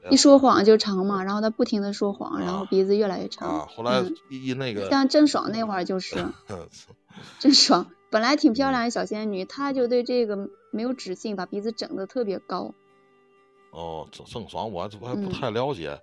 [0.10, 3.68] 一说谎就长嘛，然后他不停的说谎，然后鼻子越来越长。
[3.68, 6.26] 后来一那个像郑爽那会儿就是，
[7.39, 12.74] 郑爽本来挺漂亮的小仙女，她就对这个没有止境，把鼻子整的特别高。
[13.72, 16.02] 哦，郑郑爽我我还不太了解，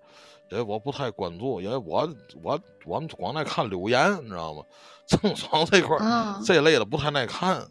[0.51, 2.09] 因为我不太关注，因为我
[2.43, 4.63] 我我们光爱看柳岩，你知道吗？
[5.07, 7.69] 郑爽这块儿这类的不太爱看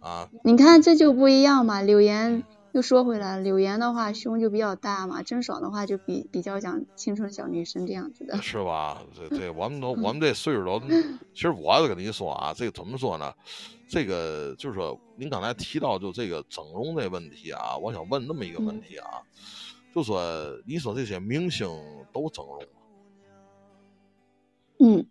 [0.00, 0.28] 啊。
[0.42, 2.42] 你看这就不一样嘛，柳岩。
[2.76, 9.02] 又说回来，柳岩的话胸就比较大嘛，郑爽的话就比比较像青春小女生这样子的，是吧？
[9.16, 10.78] 对对我们都 我们这岁数都，
[11.32, 13.32] 其实我跟你说啊，这个怎么说呢？
[13.88, 19.08] 这个就是说，您刚才提到就这个整容这问题啊，我想问那么一个问题啊，
[19.94, 20.20] 就说
[20.66, 21.66] 你说这些明星
[22.12, 22.68] 都整容吗？
[24.80, 25.06] 嗯，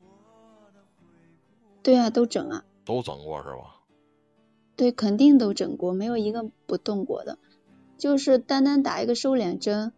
[1.81, 3.81] 对啊，都整啊，都整过是吧？
[4.75, 7.39] 对，肯定都整过，没有一个不动过的。
[7.97, 9.93] 就是单单打一个瘦脸针，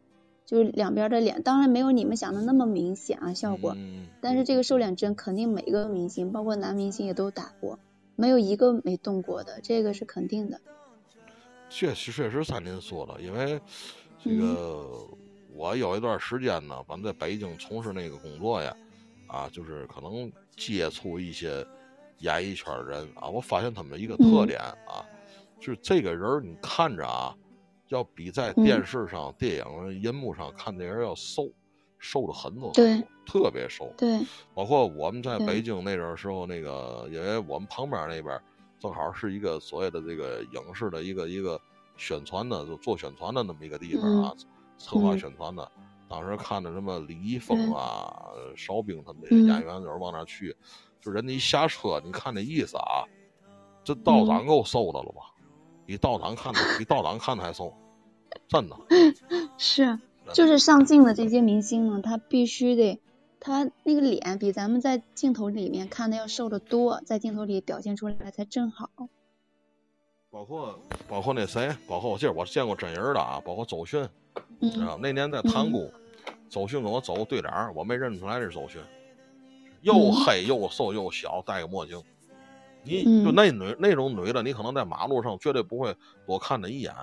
[0.45, 3.75] 就是两边的脸，当然没有你们想的那么明显啊效果。
[4.21, 7.79] 但是这个瘦脸针肯定每个明星，包括男明星也都打过，
[8.15, 10.61] 没有一个没动过的，这个是肯定的。
[11.69, 13.59] 确实确实像您说的，因为
[14.23, 15.05] 这个
[15.53, 18.75] 我有一段时间呢，反正在北京从事那个工作呀，
[19.27, 21.65] 啊，就是可能接触一些
[22.19, 25.03] 演艺圈人啊，我发现他们一个特点啊，
[25.59, 27.35] 就是这个人你看着啊。
[27.89, 31.49] 要比在电视上、电影银幕上看那人要瘦，
[31.99, 34.19] 瘦的很多，对，特别瘦，对。
[34.53, 38.39] 包括我们在北京那阵时候，那个因为我们旁边那边
[38.79, 41.59] 正好是一个所谓的这个影视的一个一个
[41.97, 44.33] 宣传的，就做宣传的那么一个地方啊，
[44.77, 45.71] 策划宣传的。
[46.09, 48.13] 当时看的什么李易峰啊、
[48.55, 50.55] 邵兵他们这些演员，就是往那去，
[51.01, 53.03] 就人家一下车，你看那意思啊，
[53.83, 55.33] 这道长够瘦的了吧？
[55.87, 57.73] 比道长看的比道长看的还瘦，
[58.49, 58.75] 真的。
[59.57, 59.97] 是，
[60.33, 62.99] 就是上镜的这些明星呢，他必须得，
[63.39, 68.89] 他那个脸比咱们在镜头里面看的要瘦得多，在镜头里表现出来才正好。
[70.29, 70.77] 包括
[71.07, 75.89] 包括那谁，包括我记得我见过真人的啊，包括周迅，啊，那年在塘沽，
[76.49, 78.81] 周迅跟我走对脸，我没认出来是周迅，
[79.83, 82.03] 又黑又瘦又小，戴个墨镜。
[82.87, 86.93] 你就那女那种女的，你可能在马路上绝对不会多看她一眼。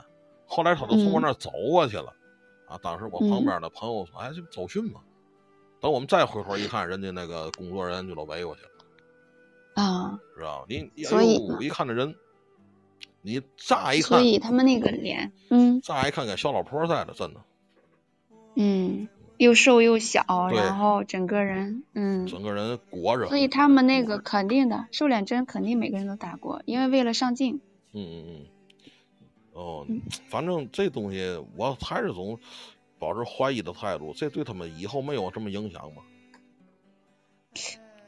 [0.47, 2.12] 后来她就从我那儿走过去了，
[2.66, 2.78] 啊！
[2.82, 5.01] 当时我旁边的朋友说：“哎，这不周迅吗？”
[5.80, 8.68] 等我们再回头一看，人家那个工作人员就都围过去了。
[9.82, 12.14] 啊，知道你，所以一看这人，
[13.20, 17.41] 你乍一看，所以他们那个脸，嗯，乍一看跟小老婆似的，真的。
[18.57, 23.26] 嗯，又瘦又小，然后整个人，嗯，整个人裹着。
[23.26, 27.61] 所以他们那个肯定的瘦脸针肯定每个人都打过，因为为了上镜。
[27.93, 28.47] 嗯嗯嗯。
[29.53, 32.39] 哦嗯，反正这东西我还是总
[32.99, 36.03] 保持怀疑的态度，这对他们以后没有什么影响吗？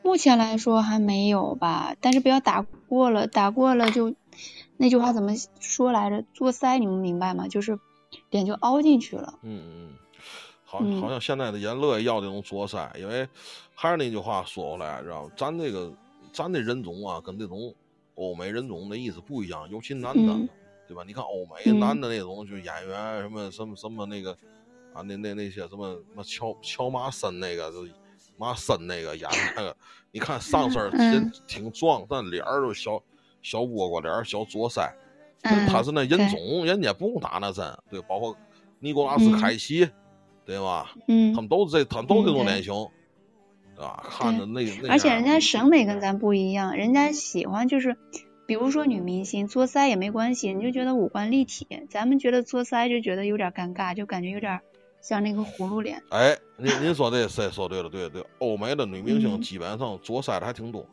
[0.02, 4.14] 目前来说还没有吧，但是不要打过了，打过了就
[4.76, 6.24] 那句话怎么说来着？
[6.34, 7.46] 做腮你们明白吗？
[7.46, 7.78] 就是
[8.30, 9.38] 脸就凹进去了。
[9.42, 9.94] 嗯嗯嗯，
[10.68, 13.26] 好，嗯好像现在的人乐意要这种左腮，因为
[13.72, 15.32] 还是那句话说回来，知道吗？
[15.36, 15.92] 咱这个
[16.32, 17.72] 咱这人种啊，跟这种
[18.16, 20.48] 欧美人种的意思不一样，尤其男的，嗯
[20.88, 21.04] 对吧？
[21.06, 24.32] 你看欧美嗯男的那种，就演员什么什么什么那个
[24.92, 27.86] 啊，那那那些什么什么乔乔马森那个，就
[28.36, 29.76] 马森那个演那个，
[30.10, 33.00] 你看上身儿嗯人挺壮，但脸儿就小
[33.40, 34.90] 小倭瓜脸儿、小左腮。
[35.42, 38.36] 嗯，他是那人种，人家不用打那针，对，包括
[38.80, 39.88] 尼古拉斯嗯凯奇，
[40.46, 40.92] 对吧？
[41.08, 42.72] 嗯他，们都这，他们都这种脸型，
[43.74, 44.02] 对吧？
[44.08, 47.96] 看着那那，而且人家审美跟咱不一样，人家喜欢就是，
[48.46, 54.60] 比如说女明星做腮也没关系，你就觉得五官立体，咱们觉得做腮就觉得有点尴尬，就感觉有点
[55.02, 56.00] 像那个葫芦脸。
[56.10, 60.86] 哎，您您说这这说对了，对对，欧美的女明星嗯基本上做腮的还挺多，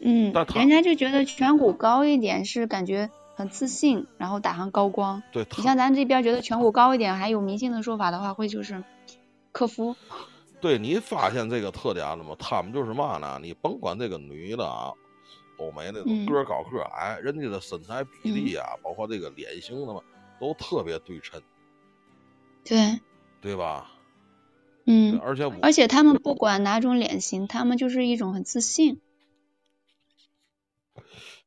[0.00, 5.22] 嗯但，人家就觉得颧骨高一点是感觉很自信，然后打上高光。
[5.32, 8.84] 对，你像咱这边觉得颧骨高一点，还有迷信的说法的话，会就是
[9.52, 9.96] 克夫。
[10.60, 12.36] 对你发现这个特点了吗？
[12.38, 13.40] 他们就是嘛呢？
[13.42, 14.92] 你甭管这个女的啊，
[15.58, 20.00] 欧美那种嗯个高个儿矮，人家的身材比例啊，包括这个脸型的嘛，
[20.38, 21.42] 都特别对称，
[22.64, 23.00] 对，
[23.40, 23.90] 对吧？
[24.86, 29.00] 嗯，而且我而且他们不管哪种脸型，他们就是一种很自信。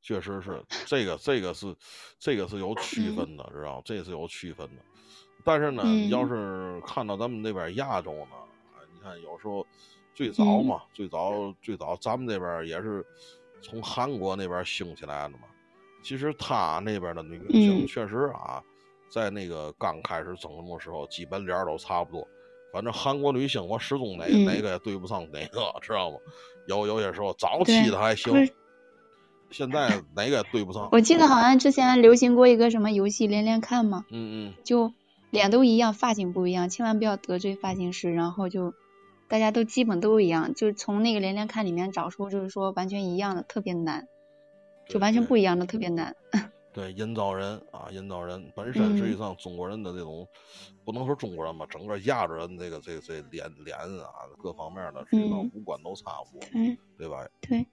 [0.06, 1.76] 确实是这个，这个是
[2.20, 3.82] 这个是有区嗯分的，知道吗？
[3.84, 4.84] 这是有区分的。
[5.43, 8.36] 但是呢，嗯要是看到咱们那边亚洲呢，
[8.76, 9.66] 啊你看有时候
[10.14, 13.03] 最早嗯嘛，最早最早咱们这边也是
[13.64, 15.45] 从韩国那边兴起来的嘛。
[16.03, 18.62] 其实他那边的女明星嗯确实啊，
[19.10, 22.28] 在那个刚开始整容的时候，基本脸儿都差不多。
[22.72, 26.18] 反正韩国女星，我始终哪、嗯哪个也对不上哪个，知道吗？
[26.68, 28.32] 有有些时候早期的还行
[29.51, 30.89] 现在哪个也对不上。
[30.91, 34.91] 我记得好像之前流行过一个什么游戏连连看嘛，嗯嗯，就
[35.29, 38.73] 脸都一样，发型不一样，千万不要得罪发型师，然后就
[39.27, 44.07] 大家都基本都一样，就从那个连连看里面找出就是说完全一样的特别难，
[44.89, 46.15] 就完全不一样的特别难。
[46.76, 50.28] 对，人造人啊，人造人本身实际嗯上中国人的这种，
[50.84, 57.26] 不能说中国人吧，整个亚洲人这个这个这脸脸啊各方面的，实际上嗯五官都差不多，嗯，对吧？
[57.39, 57.65] 对，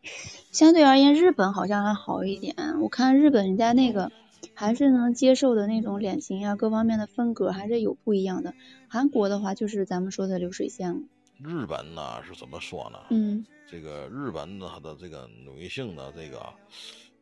[0.52, 2.54] 相对而言，日本好像还好一点。
[2.80, 4.12] 我看日本人家那个
[4.54, 8.54] 还是能接受的那种脸型啊，各方面的风格还是有不一样的。
[8.88, 11.00] 韩国的话就是咱们说的流水线了。
[11.42, 13.00] 日本呢是怎么说呢？
[13.10, 16.38] 嗯这个日本的它的这个女性的这个，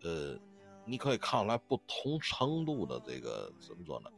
[0.02, 0.36] 呃，
[0.84, 4.10] 你可以看出来不同程度的这个怎么说呢？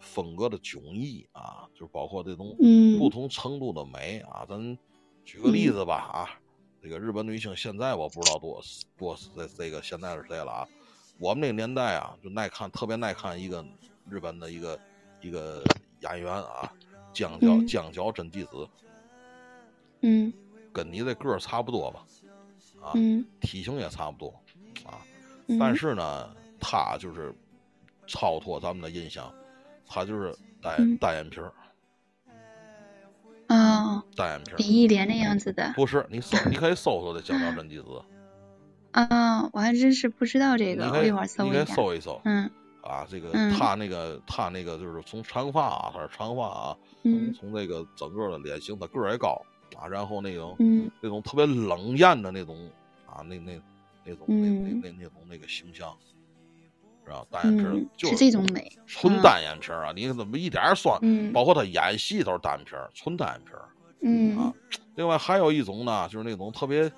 [0.00, 4.44] 风格的迥异啊，就包括这种嗯不同程度的美啊。
[4.48, 4.78] 咱
[5.24, 6.40] 举个例子吧啊，
[6.82, 8.60] 这个日本女星现在我不知道多
[8.98, 10.68] 多这这个现在是谁了啊？
[11.20, 13.64] 我们那个年代啊，就耐看，特别耐看一个
[14.10, 14.80] 日本的一个
[15.20, 15.62] 一个
[16.00, 16.72] 演员啊，
[17.12, 18.68] 江角嗯江角真纪子，
[20.00, 20.32] 嗯
[20.72, 22.04] 跟你这个儿差不多吧，
[22.80, 24.34] 啊，嗯体型也差不多
[24.84, 25.06] 啊，
[25.46, 26.28] 嗯，但是呢，
[26.60, 27.34] 他就是
[28.06, 29.32] 超脱咱们的印象，
[29.86, 30.96] 他就是单嗯。
[30.98, 31.52] 单眼皮儿，
[33.48, 34.56] 嗯，单眼皮儿。
[34.56, 35.72] 李忆莲那样子的。
[35.74, 37.84] 不是你搜， 你可以搜搜这江角真纪子，
[38.92, 41.64] 啊，我还真是不知道这个，你可以我一会儿搜你可以一。
[41.66, 42.20] 搜一搜。
[42.24, 42.50] 嗯。
[42.82, 47.32] 啊，这个他那个他那个就是从长发啊，他是长发啊，嗯。
[47.32, 49.40] 从这个整个的脸型，他个儿也高
[49.76, 50.90] 啊，然后那种嗯。
[51.00, 52.70] 那种特别冷艳的那种
[53.06, 53.60] 啊，那那
[54.04, 55.96] 那种那那嗯那那种那个形象，
[57.04, 57.24] 是吧？
[57.30, 58.60] 单眼皮儿嗯，就是这种美。
[58.76, 60.98] 嗯纯单眼皮儿啊，你怎么一点儿算？
[61.02, 63.68] 嗯包括他演戏都是单眼皮儿，纯单眼皮儿。
[64.02, 64.52] 嗯啊
[64.96, 66.90] 另外还有一种呢，就是那种特别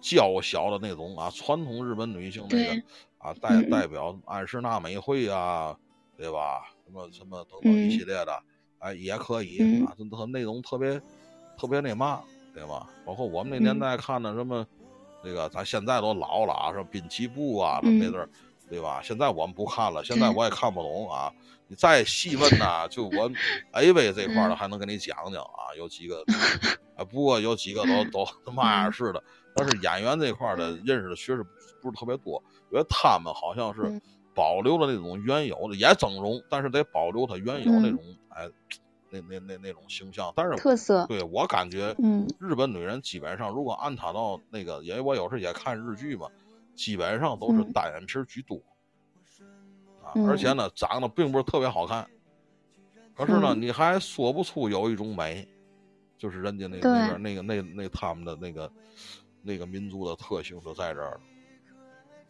[0.00, 2.82] 娇小的那种啊，传统日本女性那个
[3.18, 5.76] 啊，代嗯代表安室奈美惠啊，
[6.16, 6.62] 对吧？
[6.86, 8.42] 什么什么等等嗯一系列的，
[8.78, 10.98] 哎，也可以嗯啊，就特那种特别
[11.58, 12.22] 特别那嘛，
[12.54, 12.88] 对吧？
[13.04, 14.66] 包括我们那年嗯代看的什么，
[15.24, 18.28] 那个咱现在都老了啊，什么滨崎步啊，什么那嗯阵儿，
[18.68, 19.00] 对吧？
[19.02, 21.32] 现在我们不看了，现在我也看不懂啊。
[21.66, 23.30] 你再细问呐，就我
[23.72, 26.22] AV 这块儿的嗯还能跟你讲讲啊，有几个，
[26.94, 29.22] 啊，不过有几个都 都他妈样似的。
[29.56, 31.42] 但是演员这块儿的认识的确实
[31.80, 34.00] 不是特别多，因为他们好像是嗯
[34.34, 38.50] 保留了那种原有的，也整容，但是得保留他原有那嗯种哎
[39.20, 40.32] 那那那那种形象。
[40.34, 46.28] 但是特色，对我感觉，嗯，日本女人基本上，如果按她到那个，因为我有时也看日剧嘛，
[46.74, 47.72] 基本上都是嗯。
[47.72, 48.56] 单眼皮居多，
[50.02, 52.08] 啊，嗯而且呢，长得并不是特别好看，
[53.16, 53.62] 可是呢，嗯。
[53.62, 55.46] 你还说不出有一种美，
[56.18, 58.70] 就是人家那个那边那个那那他们的那个
[59.42, 61.20] 那个民族的特性就在这儿了。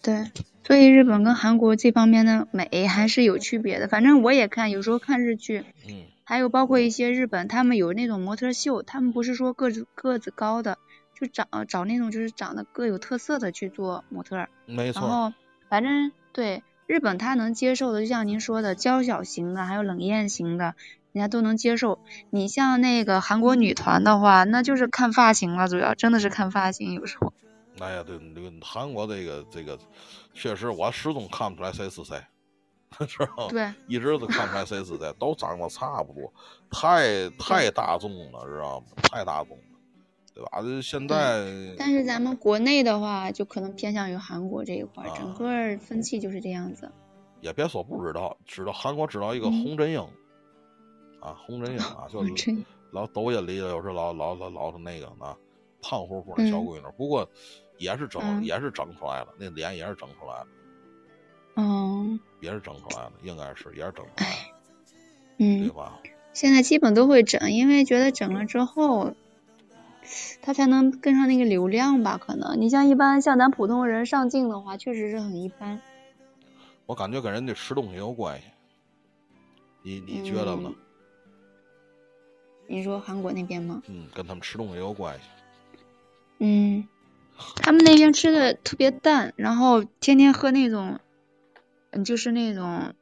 [0.05, 0.31] 对，
[0.67, 3.89] 所以日本跟韩国这方面的美还是有区别的。
[3.89, 10.77] 反正我也看，有时候看日剧，嗯还有包括一些日本，他们有那种模特秀，他们不是说个子个子高的，
[11.19, 14.47] 就找找那种就是长得各有特色的去做模特。
[14.67, 15.33] 没错，然后
[15.71, 20.75] 反正对日本他能接受的，就像您说的娇小型的，还有冷艳型的，
[21.13, 21.99] 人家都能接受。
[22.29, 27.33] 你像那个韩国女团的话，那就是看发型了，主要真的是看发型，有时候。
[27.81, 29.79] 哎呀，对，这个韩国这个这个，
[30.33, 32.21] 确实我始终看不出来谁 是谁，
[33.07, 33.49] 知道吗？
[33.51, 36.33] 对，一直都看不出来谁是谁，都长得差不多，
[36.71, 38.87] 太太大众了，知道吗？
[39.03, 39.65] 太大众了，
[40.35, 40.63] 对吧？
[40.63, 46.91] 这现在但是咱们国内的话，就可能偏向于韩国这一块，啊整个风气就是这样子。
[47.41, 50.01] 也别说不知道，知道韩国知道一个嗯洪真英，
[51.21, 52.57] 啊，洪真英啊， 就是
[52.91, 55.37] 老抖音里有时老老老老是那个呢，
[55.83, 57.29] 胖乎乎的小闺女，不过
[57.79, 60.47] 也是整、嗯也是整出来了，那脸也是整出来了，
[61.57, 64.37] 嗯也是整出来的，应该是也是整出来了，
[65.39, 65.99] 嗯，对吧？
[66.33, 69.15] 现在基本都会整，因为觉得整了之后，
[70.43, 72.19] 他才能跟上那个流量吧？
[72.19, 75.81] 可能你像一般像咱普通人上镜的话，确实是很一般。
[76.87, 78.47] 我感觉跟人家吃东西有关系，
[79.83, 80.71] 你你觉得呢？
[80.71, 80.75] 嗯
[82.67, 83.83] 你说韩国那边吗？
[83.89, 85.25] 嗯，跟他们吃东西有关系。
[86.39, 86.89] 嗯，
[87.57, 91.01] 他们那边吃的特别淡，然后天天喝那种，
[91.91, 92.95] 嗯，就是那种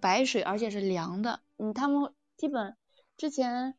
[0.00, 1.40] 白水，而且是凉的。
[1.58, 2.76] 嗯，他们基本
[3.16, 3.74] 之前，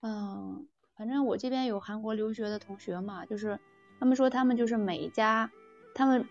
[0.00, 0.66] 嗯，
[0.96, 3.58] 反正我这边有韩国留学的同学嘛，就是
[3.98, 5.50] 他们说他们就是每一家，
[5.94, 6.28] 他们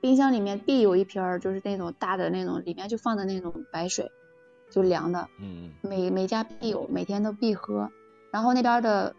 [0.00, 4.10] 冰箱里面必有一瓶儿，就是那种大的那种，里面就放的那种白水，
[4.70, 5.28] 就凉的。
[5.40, 7.90] 嗯每每家必有，每天都必喝。
[8.30, 9.16] 然后那边的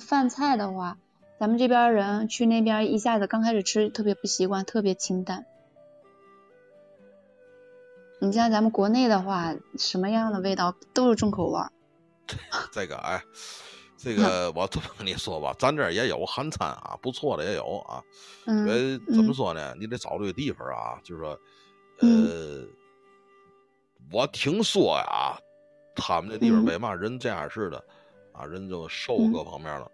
[0.00, 0.98] 饭菜的话，
[1.44, 5.44] 咱们这边人去那边一下子刚开始吃特别不习惯，特别清淡。
[8.18, 11.70] 你像咱们国内的话，什么样的味道都是重口味儿。
[12.72, 13.22] 这个哎，
[13.98, 18.02] 这个我这么跟你说吧，咱这儿也有韩餐啊，不错的也有啊。
[18.46, 21.38] 因嗯为怎么说呢，你得找对地方啊，就是说，
[22.00, 22.66] 嗯呃，
[24.10, 25.38] 我听说呀，
[25.94, 27.84] 他们那地方嗯为嘛人这样似的
[28.32, 29.90] 啊，人就瘦嗯各方面了。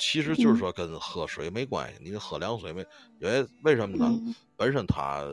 [0.00, 2.80] 其实就是说跟喝水没关系，你喝凉水没，
[3.20, 4.06] 因为为什么呢？
[4.08, 5.24] 嗯本身他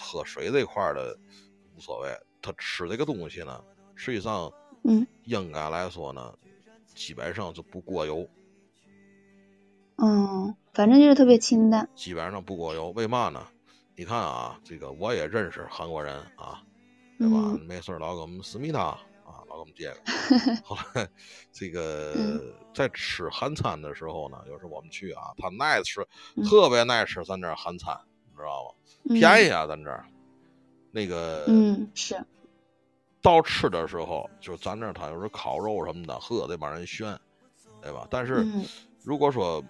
[0.00, 1.16] 喝水这块儿的
[1.76, 3.62] 无所谓，他吃这个东西呢，
[3.94, 4.50] 实际上
[4.84, 6.34] 嗯应该来说呢，
[6.94, 8.28] 基本上就不过油，
[9.98, 11.88] 嗯，反正就是特别清淡。
[11.94, 12.90] 基本上不过油。
[12.90, 13.46] 为嘛呢？
[13.94, 16.62] 你看啊，这个我也认识韩国人啊，
[17.18, 17.36] 对吧？
[17.54, 19.00] 嗯没事老给我们思密达啊，
[19.48, 20.56] 老给我们接个。
[20.64, 21.08] 后来
[21.52, 22.40] 这个嗯
[22.74, 28.74] 在吃韩餐的时候呢，有时候我们去啊，他们爱吃，嗯特别爱吃咱这儿韩餐，你知道吗？
[29.08, 30.04] 嗯便宜啊，咱这儿。
[30.90, 32.16] 那个，嗯，是。
[33.22, 37.18] 到吃的时候，就是咱这儿他有时候烤肉什么的，呵，得帮人炫，
[37.82, 38.06] 对吧？
[38.10, 38.64] 但是嗯
[39.02, 39.62] 如果说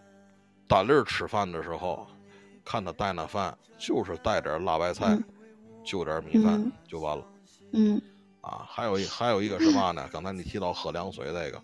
[0.68, 2.06] 单粒吃饭的时候，
[2.64, 5.24] 看他带那饭，就是带点辣白菜，嗯
[5.84, 7.24] 就点米饭、嗯就完了
[7.72, 8.00] 嗯
[8.46, 8.66] 啊。
[8.68, 10.08] 还有一还有一个是嘛呢？
[10.12, 11.58] 刚才你提到喝凉水这个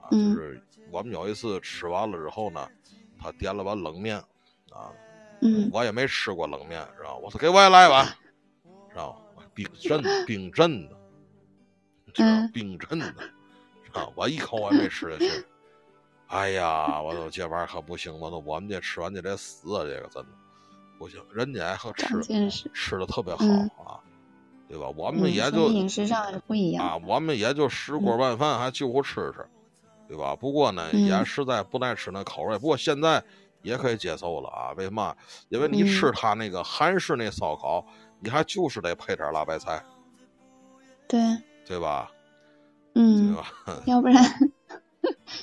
[0.00, 2.68] 啊，就嗯是我们有一次吃完了之后呢，
[3.18, 4.18] 他点了碗冷面
[4.70, 4.92] 啊，
[5.40, 7.20] 嗯我也没吃过冷面，知道吧？
[7.22, 8.06] 我说给我也来一碗，
[8.90, 9.42] 知道吧？
[9.54, 10.96] 冰镇冰镇的，
[12.52, 13.12] 冰镇的，
[13.84, 15.44] 知道吧我一口我也没吃下去。
[16.28, 20.28] 哎呀，我说这玩意儿可不行，我说我们这吃完就得死啊，这个真的
[20.98, 21.22] 不行。
[21.32, 22.70] 人家还吃长见识。
[22.72, 24.00] 吃的特别好嗯啊，
[24.72, 24.88] 对吧？
[24.96, 26.82] 我们嗯，也就饮食上不一样。
[26.82, 29.44] 啊，我们也就十锅拌饭，还就乎吃吃，
[30.08, 30.34] 对吧？
[30.34, 32.58] 不过呢，嗯也实在不爱吃那口味。
[32.58, 33.22] 不过现在
[33.60, 34.72] 也可以接受了啊。
[34.78, 35.14] 为什么？
[35.50, 37.86] 因为你嗯吃他那个韩式那烧烤，
[38.18, 39.82] 你还就是得配点辣白菜，
[41.06, 41.20] 对，
[41.66, 42.10] 对吧？
[42.94, 43.82] 嗯对嗯，吧？
[43.84, 44.24] 要不然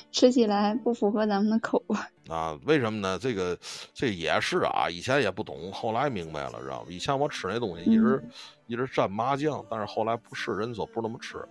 [0.12, 1.98] 吃起来不符合咱们的口味。
[2.28, 3.18] 啊，为什么呢？
[3.18, 3.58] 这个
[3.92, 6.86] 这也是啊，以前也不懂，后来明白了，知道吗？
[6.88, 8.30] 以前我吃那东西一直、嗯
[8.70, 11.44] 一直蘸麻酱，但是后来不是，人说不那么吃，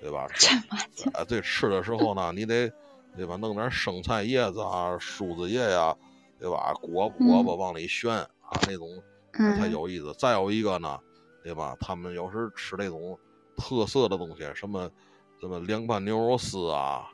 [0.00, 0.28] 对吧？
[0.36, 1.12] 蘸麻酱。
[1.14, 2.72] 啊，对，吃的时候呢，你得
[3.16, 5.92] 对吧，弄点生菜叶子啊、梳子叶呀、
[6.38, 6.72] 对吧？
[6.80, 8.88] 裹裹吧往里旋啊，那种
[9.32, 10.14] 才嗯有意思。
[10.16, 10.96] 再有一个呢，
[11.42, 11.76] 对吧？
[11.80, 13.18] 他们有时吃那种
[13.56, 14.88] 特色的东西，什么
[15.40, 17.10] 什么凉拌牛肉丝啊，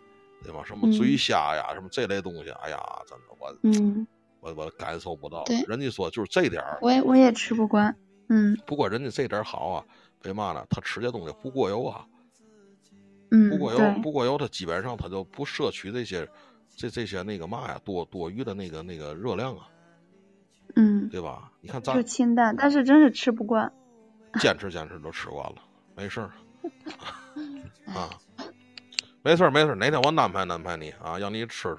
[0.47, 0.63] 对吧？
[0.65, 4.07] 什么醉虾呀，什么这类东西，哎呀，真的我，嗯，
[4.41, 5.43] 我我感受不到。
[5.45, 7.95] 对，人家说就是这点儿，我也我也吃不惯。
[8.29, 9.85] 嗯，不过人家这点好啊，
[10.25, 10.65] 为嘛呢？
[10.71, 12.07] 他吃这东西不过油啊。
[13.33, 16.29] 嗯，不过油，不过油，他基本上他就不摄取这些，
[16.77, 19.69] 这这些那个嘛呀，多多余的那个那个热量啊。
[20.77, 21.51] 嗯，对吧？
[21.61, 23.73] 你看咱就清淡，但是真是吃不惯。
[24.41, 25.57] 坚持坚持都吃惯了，
[25.97, 26.31] 没事儿。
[27.87, 28.11] 啊，
[29.27, 31.79] 没事儿没事儿，哪天我安排安排你啊，让你吃吃。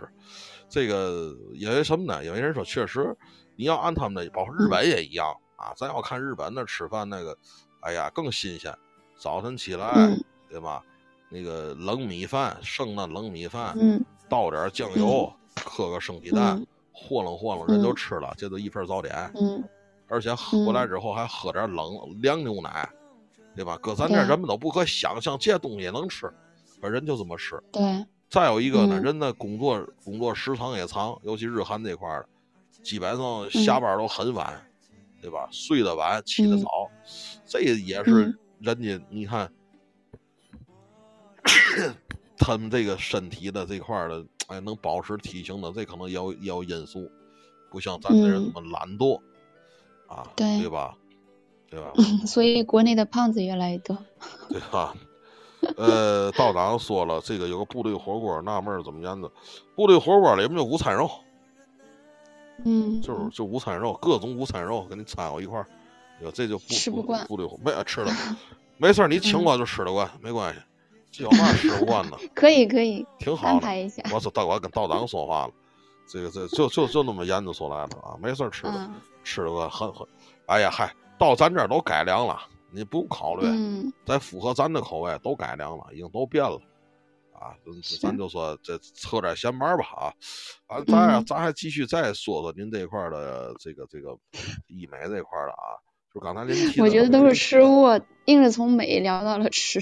[0.67, 2.21] 这个因为什么呢？
[2.25, 3.15] 因为人说确实，
[3.55, 5.71] 你要按他们的，包括日本也一样啊。
[5.77, 7.37] 咱要看日本那吃饭那个，
[7.79, 8.77] 哎呀更新鲜。
[9.17, 9.93] 早晨起来，
[10.49, 10.83] 对吧？
[11.29, 13.73] 那个冷米饭，剩那冷米饭，
[14.27, 19.15] 倒点酱油，磕个生鸡蛋，和楞和楞，人就吃了，这都一份早点。
[19.39, 19.63] 嗯，
[20.09, 22.89] 而且回来之后还喝点冷凉牛奶。
[23.55, 23.75] 对吧？
[23.81, 26.29] 搁咱这人们都不可想象，这东西也能吃，
[26.81, 27.61] 而人就这么吃。
[27.71, 28.05] 对。
[28.29, 32.27] 再有一个呢，人的工作工作时长也长，尤其日韩这块儿，
[32.83, 34.61] 基本上下班都很晚，
[35.21, 35.47] 对吧？
[35.49, 36.67] 睡得晚，起得早，
[37.45, 39.49] 这也是人家你看，
[42.37, 47.09] 他们这个身体的这块的，哎，能保持体型的，这可能也有也有因素，
[47.71, 49.21] 不像咱这人那么懒惰
[50.07, 50.93] 啊，对吧？
[51.69, 51.93] 对吧？
[52.27, 53.97] 所以国内的胖子越来越多。
[54.49, 54.93] 对吧？
[55.75, 59.29] 呃，道长说了，这个有个部队火锅，纳闷怎么样子？
[59.75, 61.09] 部队火锅里面就午餐肉，
[62.63, 65.65] 嗯，就是就午餐肉，各种午餐肉给你掺和一块儿。
[66.21, 67.25] 哟，这就吃不惯。
[67.27, 68.11] 部队火没吃了，
[68.77, 70.59] 没事你请我就吃得惯，没关系。
[71.11, 72.17] 这有嘛吃不惯的？
[72.33, 73.67] 可以可以，挺好的。
[74.13, 75.53] 我说道，我跟道长说话了，
[76.07, 78.89] 这个这就就就那么研究出来了啊，没事吃的，
[79.23, 80.07] 吃得惯，很很。
[80.47, 80.93] 哎呀嗨。
[81.19, 82.39] 到咱这儿都改良了，
[82.69, 83.47] 你不用考虑，
[84.05, 86.59] 再符合咱的口味都改良了，已经都变了，
[87.33, 87.55] 啊，
[88.01, 90.13] 咱就说这扯点闲玩吧啊，
[90.67, 94.17] 啊，咱咱还继续再说说您这块的这个这个
[94.67, 95.79] 医美这块的啊，
[96.13, 97.87] 就刚才您提，我觉得都是吃物，
[98.25, 99.79] 硬是从美聊到了吃，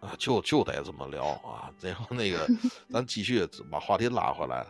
[0.00, 2.48] 啊，就就得这么聊啊，然后那个
[2.90, 4.66] 咱继续把话题拉回来，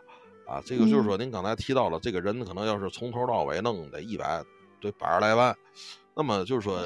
[0.46, 4.44] 啊，这个就是说您刚才提到了，这个人可能要是从头到尾弄得一百。
[4.82, 5.54] 对百十来万，
[6.20, 6.78] 那么就是说，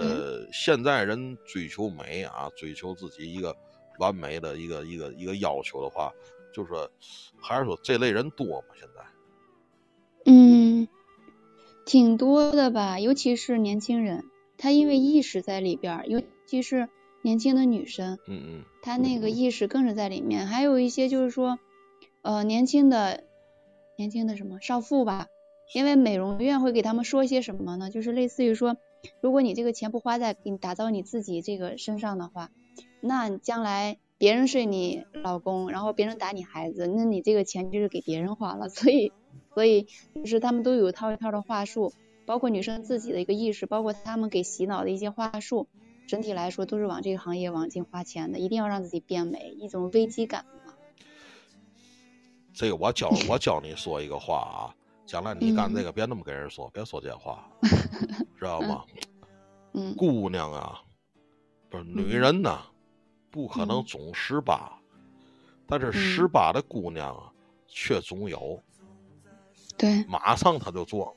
[0.52, 3.56] 现在人追求美啊，追求自己一个
[3.98, 6.12] 完美的一个一个一个要求的话，
[6.54, 6.88] 就是说，
[7.40, 8.68] 还是说这类人多吗？
[8.78, 9.02] 现在？
[10.26, 10.86] 嗯，
[11.84, 14.22] 挺多的吧，尤其是年轻人，
[14.56, 16.88] 他因为意识在里边，尤其是
[17.20, 20.46] 年轻的女生，嗯嗯，他那个意识更是在里面。
[20.46, 21.58] 还有一些就是说，
[22.22, 23.24] 呃，年轻的
[23.96, 25.26] 年轻的什么少妇吧。
[25.72, 27.90] 因为美容院会给他们说一些什么呢？
[27.90, 28.76] 就是类似于说，
[29.20, 32.50] 如果你这个钱不花在给你打造你自己这个身上的话，
[33.00, 38.68] 那将来别人睡你老公，然后别人打你孩子，那你这个钱就是给别人花了。
[38.72, 39.12] 所以，
[39.54, 41.92] 所以就是他们都有一套一套的话术，
[42.24, 45.66] 包括女生自己的一个意识，包括他们给洗脑的一些话术，
[46.06, 50.74] 整体来说都是往这个行业往进花钱的，一定要让自己变美，一种危机感嘛。
[52.54, 54.74] 这个我教我教你说一个话啊。
[55.06, 57.46] 将来你干这个，别那么跟人说，别说这话，
[58.38, 58.84] 知道吗？
[59.72, 60.80] 嗯，姑娘啊，
[61.68, 62.62] 不是女人呐，
[63.30, 64.72] 不可能总十八，
[65.66, 67.32] 但是十八的姑娘啊，
[67.66, 68.62] 却总有。
[69.76, 71.14] 对，马上她就做。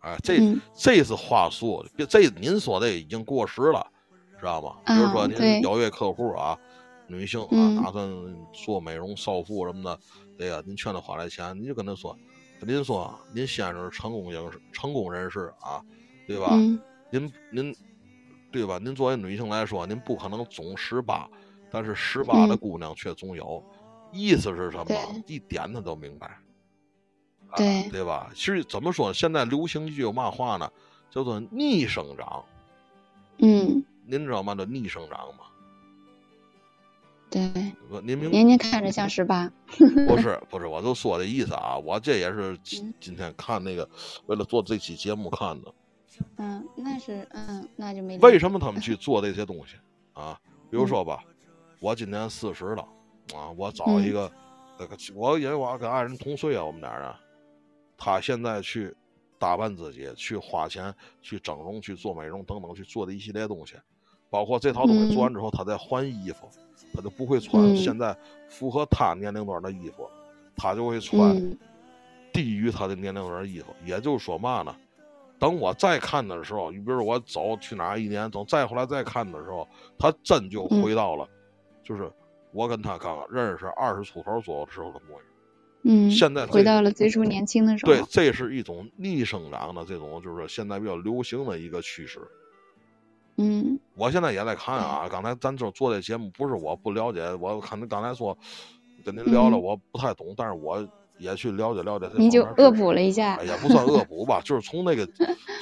[0.00, 0.38] 哎，这
[0.74, 3.84] 这是话术，这您说的已经过时了，
[4.38, 4.76] 知道吗？
[4.86, 6.56] 比如说您有一位客户啊，
[7.08, 8.08] 女性啊，打算
[8.52, 10.00] 做美容少妇什么的，
[10.38, 12.16] 对呀，您劝她花点钱，你就跟她说。
[12.60, 15.82] 您说，您先生是成功人士，成功人士啊，
[16.26, 16.54] 对吧？
[17.10, 17.74] 您您，
[18.50, 18.78] 对吧？
[18.82, 21.28] 您作为女性来说，您不可能总十八，
[21.70, 23.64] 但是十八的姑娘却总有。
[24.12, 24.86] 意思是什么？
[25.26, 26.38] 一点他都明白。
[27.56, 28.30] 对对吧？
[28.34, 29.12] 其实怎么说？
[29.12, 30.70] 现在流行一句嘛话呢？
[31.10, 32.44] 叫做逆生长。
[33.38, 33.82] 嗯。
[34.04, 34.54] 您知道嘛？
[34.54, 35.44] 叫逆生长吗？
[37.30, 37.40] 对，
[38.02, 39.50] 您明年年看着像十八，
[40.08, 43.88] 不是不是，我就说这意思啊，我这也是今今天看那个，
[44.26, 45.74] 为了做这期节目看的。
[46.36, 48.18] 嗯，那是嗯，那就没。
[48.18, 49.76] 为什么他们去做这些东西
[50.14, 50.40] 啊？
[50.70, 51.22] 比如说吧，
[51.80, 52.82] 我今年四十了
[53.34, 54.30] 啊，我找一个
[54.78, 57.14] 那个，我因为我跟爱人同岁啊，我们俩人，
[57.96, 58.92] 他现在去
[59.38, 63.76] 打扮自己，去花钱，去整容，去做美容等等，去做的一系列东西，
[64.30, 66.48] 包括这套东西做完之后，他再换衣服。
[66.94, 68.16] 他就不会穿现在
[68.48, 70.08] 符合他年龄段的衣服，
[70.56, 71.36] 他就会穿
[72.32, 73.66] 低于他的年龄段的衣服。
[73.84, 74.74] 也就是说嘛呢？
[75.38, 79.68] 等我再看的时候，你比如我走去哪一年，等再回来再看的时候，
[79.98, 81.28] 他真就回到了
[81.84, 82.10] 就是
[82.52, 85.22] 我跟他刚认识二十出头左右的时候的模样。
[85.82, 87.92] 嗯，现在回到了最初年轻的时候。
[87.92, 92.18] 对，这是一种逆生长的这种，就是现在比较流行的一个趋势。
[93.38, 95.08] 嗯，我现在也在看啊。
[95.08, 98.36] 刚才咱就做这节目，不是我不了解，我看您刚才说
[99.04, 100.86] 跟您聊了，我不太懂，但是我
[101.18, 102.10] 也去了解了解。
[102.16, 105.08] 你就恶补了一下，也不算恶 补吧，就是从那个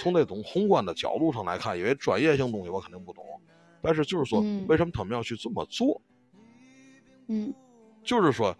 [0.02, 3.24] 从那种宏观的角度上来看，因为专业性东西我肯定不懂，
[3.80, 6.00] 但是就是说，为什么他们要去这么做？
[7.28, 7.52] 嗯，
[8.02, 8.56] 就是说，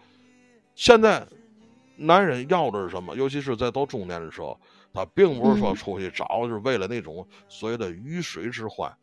[0.74, 1.26] 现在。
[1.98, 3.16] 男人要的是什么？
[3.16, 4.60] 尤其是在到中年的时候，
[4.92, 8.94] 他并不是说出去找，就是为了那种所谓的鱼水之欢，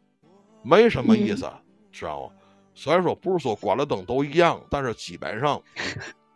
[0.64, 1.48] 没什么意思，
[1.92, 2.34] 知道吗？
[2.74, 5.62] 虽然说不是说关了灯都一样，但是基本上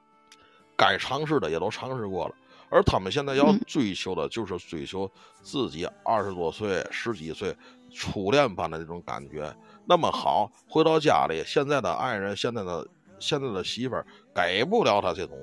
[0.78, 2.36] 该尝试的也都尝试过了。
[2.70, 5.10] 而他们现在要追求的就是追求
[5.42, 7.56] 自己二十多岁、十几岁
[7.92, 9.52] 初恋般的那种感觉。
[9.86, 12.88] 那么好，回到家里，现在的爱人、现在的
[13.20, 14.06] 现在的媳妇儿
[14.36, 15.38] 给不了他这种。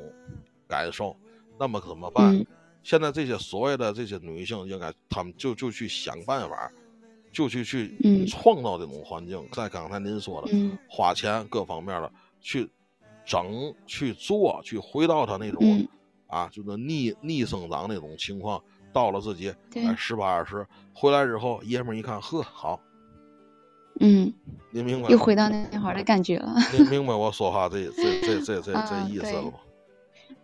[0.66, 1.14] 感受，
[1.58, 2.44] 那么怎么办？
[2.82, 6.72] 现在这些所谓的这些女性，应该她们就就去想办法，
[7.34, 9.46] 就去去创造这种环境。
[9.52, 10.48] 在刚才您说的，
[10.88, 12.10] 花钱各方面的
[12.40, 12.70] 去
[13.26, 15.86] 整、去做、去回到他那种
[16.28, 18.62] 啊，就是逆逆生长那种情况。
[18.92, 19.52] 到了自己
[19.96, 22.80] 十八二十回来之后，爷们儿一看，呵，好，
[23.98, 24.32] 嗯，
[24.70, 25.08] 您明白？
[25.08, 26.54] 又回到那会儿的感觉了。
[26.72, 29.54] 您明白我说话这这这这这这意思了吗？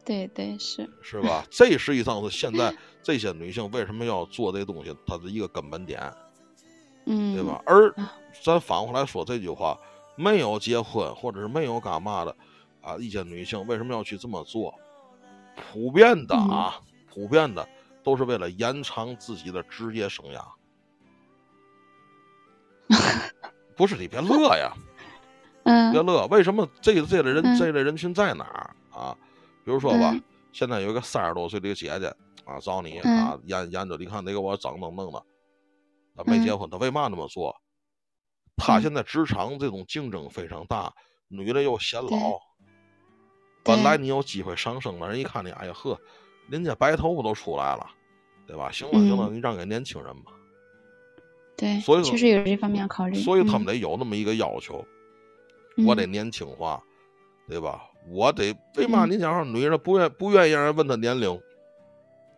[0.05, 1.47] 对对是是吧？
[1.49, 2.75] 这实际上是现在
[3.05, 6.13] 这些女性为什么要做这东西，它的一个根本点，
[7.11, 7.61] 嗯，对吧？
[7.67, 7.95] 而
[8.43, 9.79] 咱反过来说这句话，
[10.17, 12.35] 没有结婚或者是没有干嘛的
[12.81, 14.75] 啊，一些女性为什么要去这么做？
[15.73, 16.81] 普遍的啊，
[17.13, 17.69] 普遍的
[18.03, 20.41] 都是为了延长自己的职业生涯。
[23.77, 24.73] 不是你别乐呀，
[25.65, 26.27] 嗯，别乐。
[26.27, 29.17] 为什么这这类人这类人群在哪儿啊？
[29.65, 30.15] 比如说吧，
[30.53, 32.07] 现在有一个三十多岁的一个姐姐
[32.45, 35.23] 啊，找你啊，研研究，你看得给我整整弄的，
[36.17, 37.55] 他没结婚，他为嘛那么做？
[38.57, 40.93] 他现在职场这种竞争非常大，
[41.29, 42.39] 女的又显老，
[43.65, 45.99] 本来你有机会上升了，人一看你，哎呀呵，
[46.49, 47.87] 人家白头发都出来了，
[48.47, 48.71] 对吧？
[48.71, 50.33] 行了行了，你让给年轻人吧。
[51.57, 53.15] 对，所以确实有这方面考虑。
[53.15, 54.85] 所以他们得有那么一个要求，
[55.87, 56.83] 我得年轻化，
[57.49, 57.83] 对吧？
[58.09, 59.07] 我得为嘛？
[59.07, 61.41] 你讲说女人不愿不愿意让人问她年龄，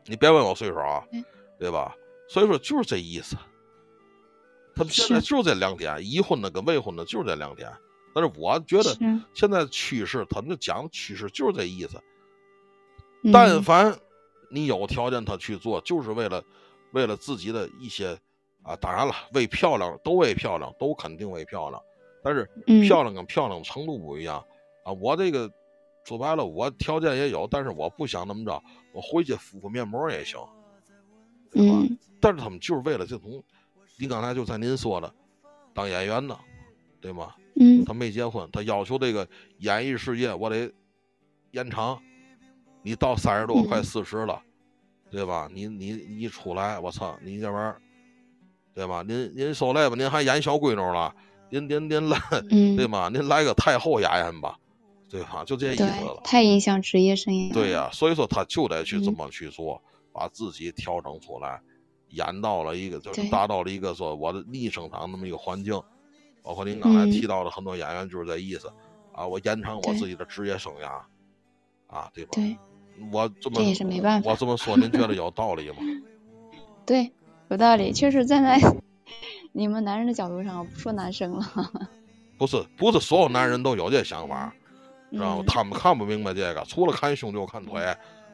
[0.06, 1.04] 你别问我岁数啊，
[1.58, 1.96] 对吧？
[2.28, 3.36] 所以说就是这意思。
[4.74, 7.70] 他们现在就这两点，已婚的跟未婚的就是这两点。
[8.14, 8.96] 但是我觉得
[9.34, 12.00] 现在趋势，他们讲的趋势就是这意思。
[13.32, 13.98] 但凡
[14.50, 16.42] 你有条件，他去做，就是为了
[16.92, 18.18] 为了自己的一些
[18.62, 21.80] 啊，当然了，为漂亮都为漂亮，都肯定为漂亮。
[22.22, 22.48] 但是
[22.82, 24.44] 漂亮跟漂亮程度不一样。
[24.84, 25.50] 啊，我这个
[26.04, 28.62] 说白了，我条件也有，但是我不想那么着，
[28.92, 30.40] 我回去敷敷面膜也行，
[31.50, 31.96] 对吧？
[32.20, 33.42] 但是他们就是为了这种，
[34.02, 35.14] 你刚才就在您说的，
[35.72, 36.36] 当演员的，
[37.00, 37.32] 对吗？
[37.54, 39.28] 嗯，他没结婚，他要求这个
[39.58, 40.68] 演艺事业我得
[41.52, 42.02] 延长，
[42.82, 44.42] 你到三十多快四十了，
[45.08, 45.48] 对吧？
[45.54, 47.80] 你你你出来，我操，你这玩意儿，
[48.74, 49.04] 对吧？
[49.06, 51.14] 您您受累吧，您还演小闺女了，
[51.48, 52.18] 您您您来，
[52.76, 53.08] 对吗？
[53.08, 54.58] 您来个太后雅演吧。
[55.08, 55.44] 对吧？
[55.46, 56.20] 就这意思了。
[56.24, 57.52] 太影响职业生涯。
[57.52, 59.80] 对呀，所以说他就得去这么去做，
[60.12, 61.60] 把自己调整出来，
[62.12, 65.80] 演到了一个，就是达到了一个说我的逆生长那么一个环境。
[66.42, 68.72] 包括您刚才提到的很多演员就是这意思
[69.12, 70.88] 啊，我延长我自己的职业生涯
[71.86, 72.30] 啊，对吧？
[72.34, 72.56] 对。
[73.10, 74.30] 我这么这也是没办法。
[74.30, 75.76] 我这么说，您觉得有道理吗？
[76.84, 77.10] 对，
[77.48, 77.92] 有道理。
[77.92, 78.60] 确实站在
[79.52, 81.46] 你们男人的角度上，我不说男生了。
[82.36, 84.52] 不是，不是所有男人都有这想法。
[85.12, 85.44] 知道吗？
[85.46, 87.80] 他们看不明白这个，除了看胸就看腿。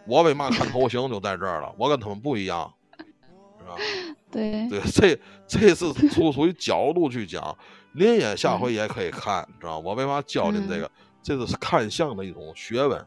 [0.06, 1.74] 我为嘛看头型就在这儿了？
[1.76, 2.77] 我跟他们不一样，是
[3.68, 3.76] 吧？
[4.30, 7.56] 对对，这这是从 属于角度去讲。
[7.92, 9.88] 您也下回也可以看，知道吗？
[9.88, 10.90] 我为嘛教您这个？
[11.22, 12.98] 这是看相的一种学问，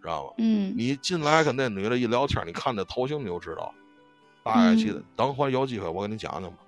[0.00, 0.32] 知道吗？
[0.38, 0.72] 嗯。
[0.76, 3.74] 你进来跟那女的一聊天，你看这头型你就知道，
[4.42, 5.02] 大概记得。
[5.16, 6.58] 等会有机会我跟你讲讲吧。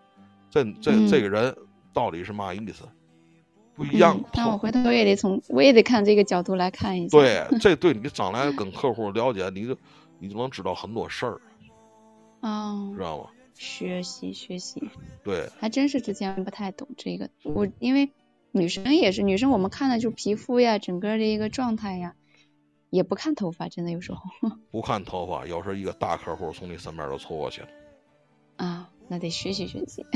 [0.51, 1.57] 这这这个人
[1.93, 2.85] 到底是嘛意思？
[3.74, 7.16] 不一样，那我回头也得从，我也得看这个角度来看一下。
[7.16, 9.77] 对，这对你 将来跟客户了解，你就
[10.18, 11.41] 你就能知道很多事儿。
[12.47, 13.30] 哦，知道吗？
[13.55, 14.82] 学习学习。
[15.24, 17.28] 对，还真是之前不太懂这个。
[17.42, 18.12] 我因为
[18.53, 22.14] 女生也是女生，我们看的就皮肤呀，整个的一个状态呀，
[22.90, 24.20] 也不看头发，真的有时候。
[24.70, 27.68] 不看头发，有时候一个大客户从你身边都凑过去了。
[28.59, 30.07] 啊，那得学习学习。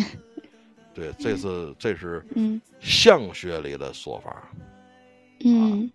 [0.95, 2.24] 对，这是这是
[2.81, 4.51] 相学里的说法，
[5.45, 5.91] 嗯，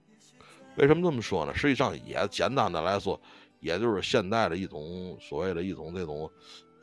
[0.77, 1.53] 为什么这么说呢？
[1.53, 3.19] 实际上也简单的来说，
[3.65, 6.29] 也就是现代的一种所谓的一种这种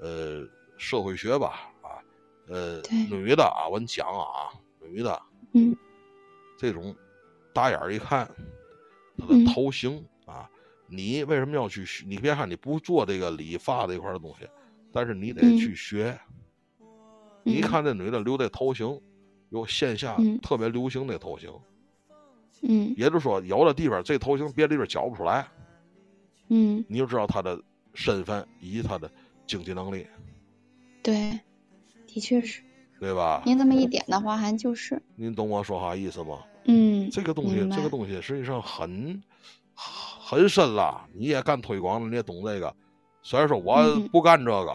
[0.01, 0.45] 呃
[0.77, 2.03] 社会学吧啊，
[2.49, 5.23] 呃，女的啊，我跟你讲啊，女的，
[5.53, 5.77] 嗯，
[6.59, 6.93] 这种
[7.53, 8.29] 打眼儿一看，
[9.17, 10.51] 她的头型啊，
[10.89, 12.05] 你为什么要去学？
[12.05, 14.49] 你别看你不做这个理发这一块的东西，
[14.93, 16.19] 但是你得去学。
[17.45, 19.01] 你看这女的留这头型，
[19.51, 21.49] 有线下特别流行这头型。
[22.63, 25.47] 嗯，也就是说，有的地方这头型别的地方教不出来。
[26.55, 27.59] 嗯，你就知道他的
[27.95, 29.11] 身份以及他的
[29.47, 30.07] 经济能力。
[31.03, 31.41] 对，
[32.07, 32.63] 的确是。
[33.01, 33.43] 对吧？
[33.47, 35.01] 您这么一点的话，还就是。
[35.17, 36.41] 您懂我说话意思吗？
[36.67, 37.09] 嗯。
[37.11, 39.23] 这个东西，这个东西实际上很
[39.75, 41.09] 很深了。
[41.15, 42.75] 你也干推广的，你也懂这个。
[43.23, 43.83] 虽然说我
[44.13, 44.71] 不干这个，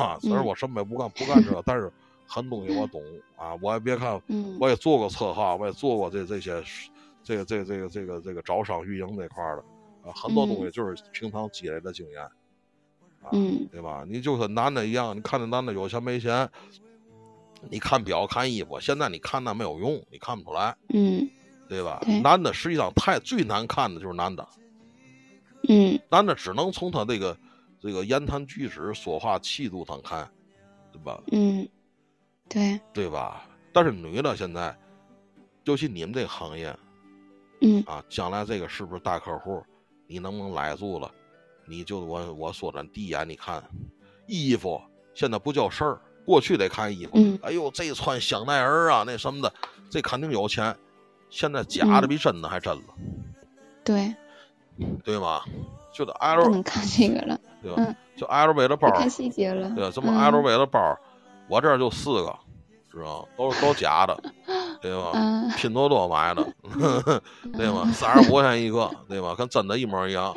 [0.00, 1.90] 啊，虽然我什么也不干，不干这个，但是。
[2.30, 3.02] 很东西我懂
[3.36, 4.20] 啊，我也别看，
[4.60, 6.62] 我也做过策划，我也做过这这些，
[7.24, 9.64] 这个这个这个这个这个招商运营这块的
[10.08, 12.22] 啊，很多东西就是平常积累的经验，
[13.22, 13.28] 啊，
[13.70, 14.04] 对吧？
[14.08, 16.48] 你就和男的一样，你看那男的有钱没钱，
[17.68, 21.28] 你看表看衣服，现在你看那没有用，你看不出来，嗯，
[21.68, 22.00] 对吧？
[22.22, 24.48] 男的实际上太最难看的就是男的，
[25.68, 27.36] 嗯，男的只能从他这个
[27.80, 30.28] 这个言谈举止、说话气度上看，
[30.92, 31.22] 对吧？
[31.32, 31.68] 嗯。
[32.50, 33.46] 对对吧？
[33.74, 34.74] 但是女的现在，
[35.64, 36.74] 尤其你们这个行业，
[37.60, 39.62] 嗯啊，将来这个是不是大客户？
[40.08, 41.08] 你能不能来住了？
[41.66, 43.62] 你就我我说的第一眼，你看
[44.26, 44.80] 衣服
[45.14, 47.12] 现在不叫事儿，过去得看衣服。
[47.42, 49.52] 哎呦，这穿香奈儿啊，那什么的，
[49.90, 50.74] 这肯定有钱。
[51.30, 52.82] 现在假的比真的还真了。
[53.84, 54.14] 对，
[55.04, 55.42] 对吗？
[55.92, 57.94] 就得 L 不能看这个了，对吧？
[58.16, 59.70] 就 LV 的包，看细节了。
[59.74, 60.98] 对，这么 LV 的包。
[61.48, 62.38] 我这儿就四个，
[62.90, 64.22] 知道都是都假的，
[64.80, 65.12] 对吧？
[65.56, 66.42] 拼多多买的
[67.56, 67.84] 对吧？
[67.92, 69.34] 三十五块钱一个，对吧？
[69.34, 70.34] 跟真的一模一样，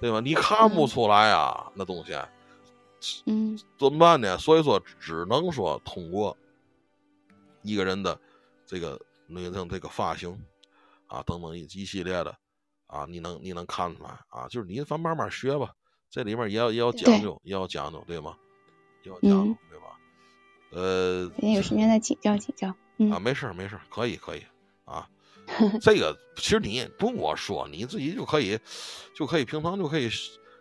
[0.00, 0.20] 对吧？
[0.20, 2.14] 你看不出来啊，那东西，
[3.26, 4.36] 嗯，怎么办呢？
[4.38, 6.36] 所以说，只能说通过
[7.62, 8.18] 一个人的
[8.66, 10.36] 这个那个这个发型
[11.06, 12.36] 啊，等等一一系列的
[12.86, 14.48] 啊，你能你能看出来啊？
[14.48, 15.72] 就是你反慢慢学吧，
[16.10, 18.36] 这里面也要也要讲究，也要讲究，对吗？
[19.04, 19.56] 也要讲究。
[19.70, 19.84] 对吧
[20.72, 22.74] 呃，等有时间再请教请教。
[23.10, 24.42] 啊，没事没事可以可以
[24.84, 25.08] 啊。
[25.80, 28.58] 这个其实你不用我说，你自己就可以，
[29.14, 30.08] 就可以平常就可以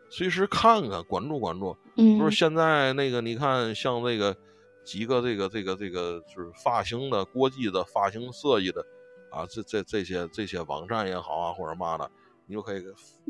[0.10, 1.76] 随时看看关注关注。
[1.96, 4.36] 嗯，不是现在那个你看，像这个
[4.84, 8.86] 几个这个这个这个就是发型的国际的发型设计的
[9.32, 12.12] 啊，这这这些这些网站也好啊，或者嘛的，
[12.46, 12.84] 你就可以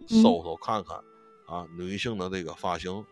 [0.08, 0.98] 搜搜看看
[1.46, 3.06] 啊，女性的这个发型。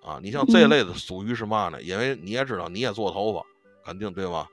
[0.00, 1.82] 啊，你像这类的属于是嘛呢？
[1.82, 3.44] 因为你也知道，你也做头发，
[3.84, 4.48] 肯定对吧？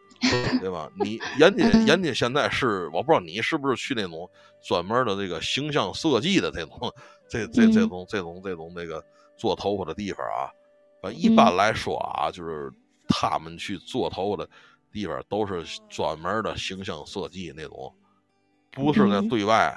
[0.59, 0.89] 对吧？
[0.99, 4.29] 你人家人家现在是，我不知道你是不是去那种
[4.63, 6.93] 专门的这个形象设计的这种，
[7.29, 9.03] 这这这种这种这种那个
[9.37, 10.49] 做头发的地方啊。
[11.11, 12.71] 一般来说啊，就是
[13.07, 14.49] 他们去做头发的
[14.91, 17.93] 地方都是专门的形象设计那种，
[18.71, 19.75] 不是那对外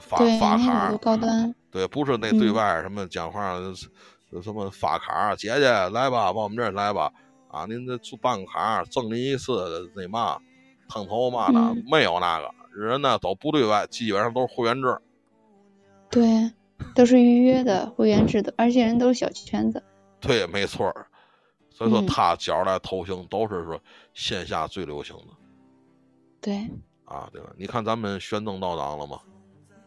[0.00, 3.58] 发发卡，高端，对，不是那对外什么讲话。
[4.30, 7.12] 有什么发卡，姐姐来吧，往我们这儿来吧，
[7.52, 10.40] 啊，您这办个卡，挣您一次那嘛，
[10.88, 14.98] 烫头嘛的，没有那个人呢，都不对外，基本上都是会员制。
[16.10, 16.50] 对，
[16.94, 19.82] 都是预约的会员制的，而且人都是小圈子。
[20.18, 20.92] 对，没错
[21.70, 23.78] 所以说他教来头型都是说
[24.14, 25.26] 线下最流行的。
[26.40, 26.66] 对。
[27.04, 27.50] 啊，对吧？
[27.58, 29.20] 你看咱们玄登道长了吗？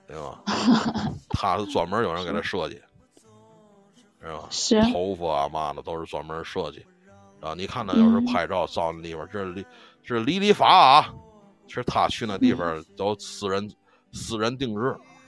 [0.08, 0.44] 对吧？
[1.30, 2.80] 他是专门有人给他设计。
[4.22, 4.48] 是吧？
[4.52, 6.84] 是头发啊嘛的都是专门设计，
[7.46, 9.66] 啊，你看他要是拍照照那地方，这是理
[10.04, 11.14] 这是理理发啊，
[11.68, 13.72] 其实他去那地方都私人
[14.12, 14.88] 私人定制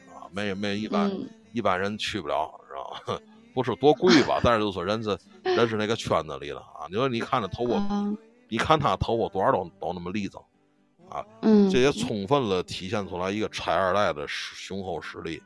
[0.09, 1.11] 啊，没没一般
[1.53, 2.73] 一般人去不了，是
[3.13, 3.21] 吧？
[3.53, 4.39] 不是多贵吧？
[4.43, 6.85] 但是就说人是人是那个圈子里的啊。
[6.89, 8.15] 你说你看那头发，
[8.49, 10.41] 你看他头发多少都都那么立正
[11.09, 11.23] 啊，
[11.71, 15.41] 这也充分了体现出来一个拆二代的雄厚实力。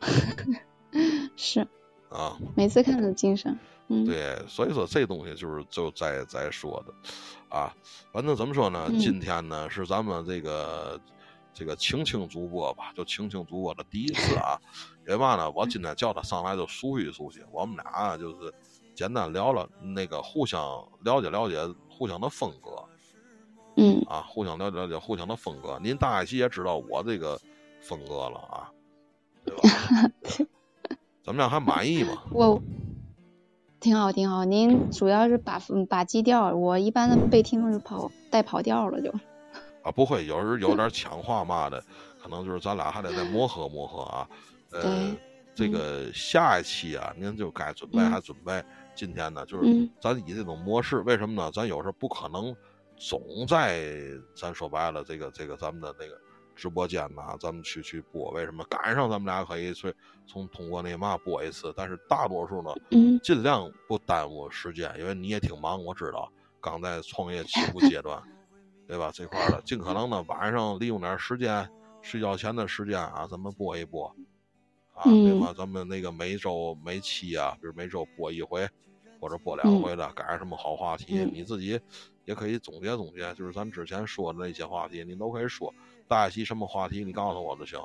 [1.36, 1.66] 是。
[2.10, 3.58] 啊，每次看都精神。
[3.92, 6.94] 嗯，对，所以说这东西就是就在在说的，
[7.54, 7.70] 啊，
[8.10, 8.90] 反正怎么说呢？
[8.98, 10.98] 今天呢是咱们这个
[11.52, 14.58] 这个青青主播吧，就青青主播的第一次啊。
[15.06, 15.50] 因为嘛呢？
[15.50, 18.54] 我今天叫他上来就熟悉熟悉，我们俩就是
[18.94, 20.60] 简单聊了那个互相
[21.04, 21.58] 了解了解
[21.90, 22.82] 互相的风格。
[23.76, 24.00] 嗯。
[24.08, 25.78] 啊，互相了解了解互相的风格。
[25.82, 27.38] 您大概其也知道我这个
[27.80, 28.70] 风格了啊，
[29.44, 29.68] 对吧？
[31.24, 31.50] 怎么样？
[31.50, 32.22] 还满意吗？
[32.30, 32.62] 我
[33.82, 34.44] 挺好，挺好。
[34.44, 35.60] 您主要是把
[35.90, 39.10] 把基调，我一般的被听众就跑带跑调了，就。
[39.82, 41.82] 啊，不会，有时有点抢话嘛的，
[42.22, 44.28] 可能就是咱俩还得再磨合磨合啊。
[44.70, 45.12] 呃，
[45.52, 48.62] 这个下一期啊，您就该准备还准备。
[48.94, 51.50] 今天呢，就是咱以这种模式，为什么呢？
[51.52, 52.54] 咱有时候不可能
[52.96, 53.82] 总在
[54.36, 56.16] 咱说白了，这个这个咱们的那个
[56.54, 58.30] 直播间呐，咱们去去播。
[58.30, 59.92] 为什么赶上咱们俩可以去
[60.26, 61.72] 从通过那嘛播一次？
[61.76, 62.70] 但是大多数呢，
[63.22, 66.30] 尽量不耽误时间，因为你也挺忙，我知道，
[66.60, 68.22] 刚在创业起步阶段，
[68.86, 69.10] 对吧？
[69.12, 71.68] 这块儿的尽可能的晚上利用点时间，
[72.02, 74.06] 睡觉前的时间啊，咱们播一播。
[74.94, 75.54] 啊，对吧？
[75.56, 78.68] 咱们那个每周每期啊，比如每周播一回，
[79.18, 81.80] 或者播两回的，赶上什么好话题，你自己
[82.26, 85.72] 也可以总结总结，就是咱之前说的那些话题，你都可以说。
[86.08, 87.78] 大一期什么话题，你告诉我就行。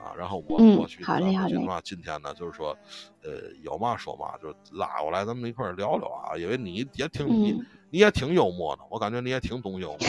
[0.00, 1.80] 啊，然后我过去好嘞好嘞。
[1.82, 2.70] 今天呢，就是说，
[3.24, 7.60] 呃，有嘛说嘛，就拉过来咱们一块聊聊啊，因为你也挺你
[7.90, 10.08] 你也挺幽默的，我感觉你也挺懂幽默。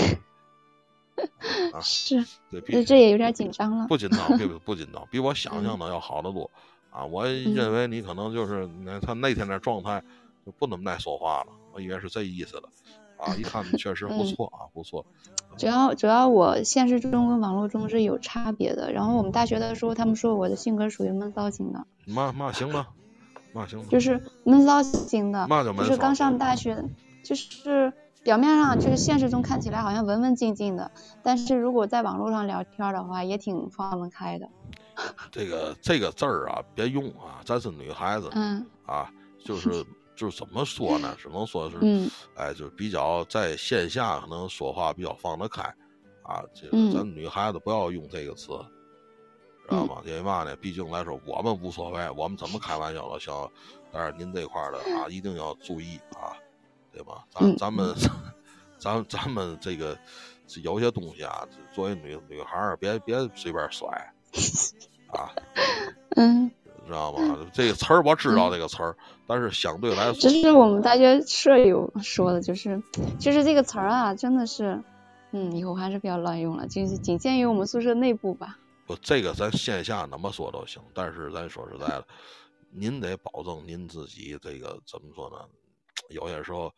[1.74, 3.88] 啊，是，对，这这也有点紧张了。
[3.88, 6.52] 不紧张，不不紧张，比我想象的要好得多。
[6.92, 10.04] 啊，我认为你可能就是那他那天的状态
[10.46, 12.70] 就不怎么爱说话了，我以为是这意思了。
[13.18, 15.04] 啊，一看确实不错啊，不错。
[15.58, 18.92] 主要主要我现实中跟网络中是有差别的。
[18.92, 21.86] 然后我们大学的时候，他们说我的性格属于闷骚型的。
[22.06, 22.88] 骂骂行吗？
[23.54, 23.86] 骂行吗。
[23.90, 25.48] 就是闷骚型的。
[25.48, 25.84] 骂就闷骚。
[25.84, 26.84] 就是刚上大学，
[27.24, 27.94] 就是。
[28.22, 30.92] 表面上就是现实中看起来好像文文静静的，
[31.24, 34.50] 但是如果在网络上聊天的话，也挺放得开的。
[35.32, 39.10] 这个这个字儿啊，别用啊，咱是女孩子，嗯，啊，
[39.42, 39.86] 就是
[40.20, 41.16] 就是怎么说呢？
[41.18, 45.64] 只能说是，嗯，哎，就是比较在线下可能说话比较放得开，
[46.24, 48.48] 啊，这个咱女孩子不要用这个词，
[49.64, 50.02] 知道吗？
[50.06, 50.54] 因为嘛呢？
[50.58, 53.50] 毕竟来说，我们无所谓，我们怎么开玩笑都行，
[53.94, 56.36] 但是您这块的啊，一定要注意啊。
[56.92, 57.24] 对吧？
[57.32, 57.96] 咱咱们，
[58.80, 59.98] 咱咱们这个
[60.64, 63.88] 有些东西啊，作为女女孩儿，别别随便甩
[65.14, 65.30] 啊。
[66.18, 66.52] 嗯，
[66.90, 67.38] 知道吗？
[67.54, 68.96] 这个词儿我知道这个词儿，
[69.28, 72.82] 但是相对来说，这是我们大学舍友说的，就是
[73.20, 74.82] 就是这个词儿啊，真的是，
[75.32, 78.58] 嗯，以后还是不要乱用了，仅仅限于我们宿舍内部吧。
[78.88, 82.06] 不，这个咱线下怎么说都行，但是咱说实在的，
[82.72, 85.38] 您得保证您自己这个怎么说呢？
[86.10, 86.74] 有些时候，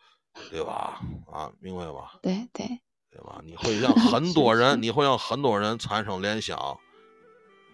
[0.50, 1.00] 对吧？
[1.32, 2.20] 啊，明白吧？
[2.22, 2.68] 对对，
[3.10, 3.42] 对吧？
[3.46, 6.78] 你会让很多人， 你会让很多人产生联想，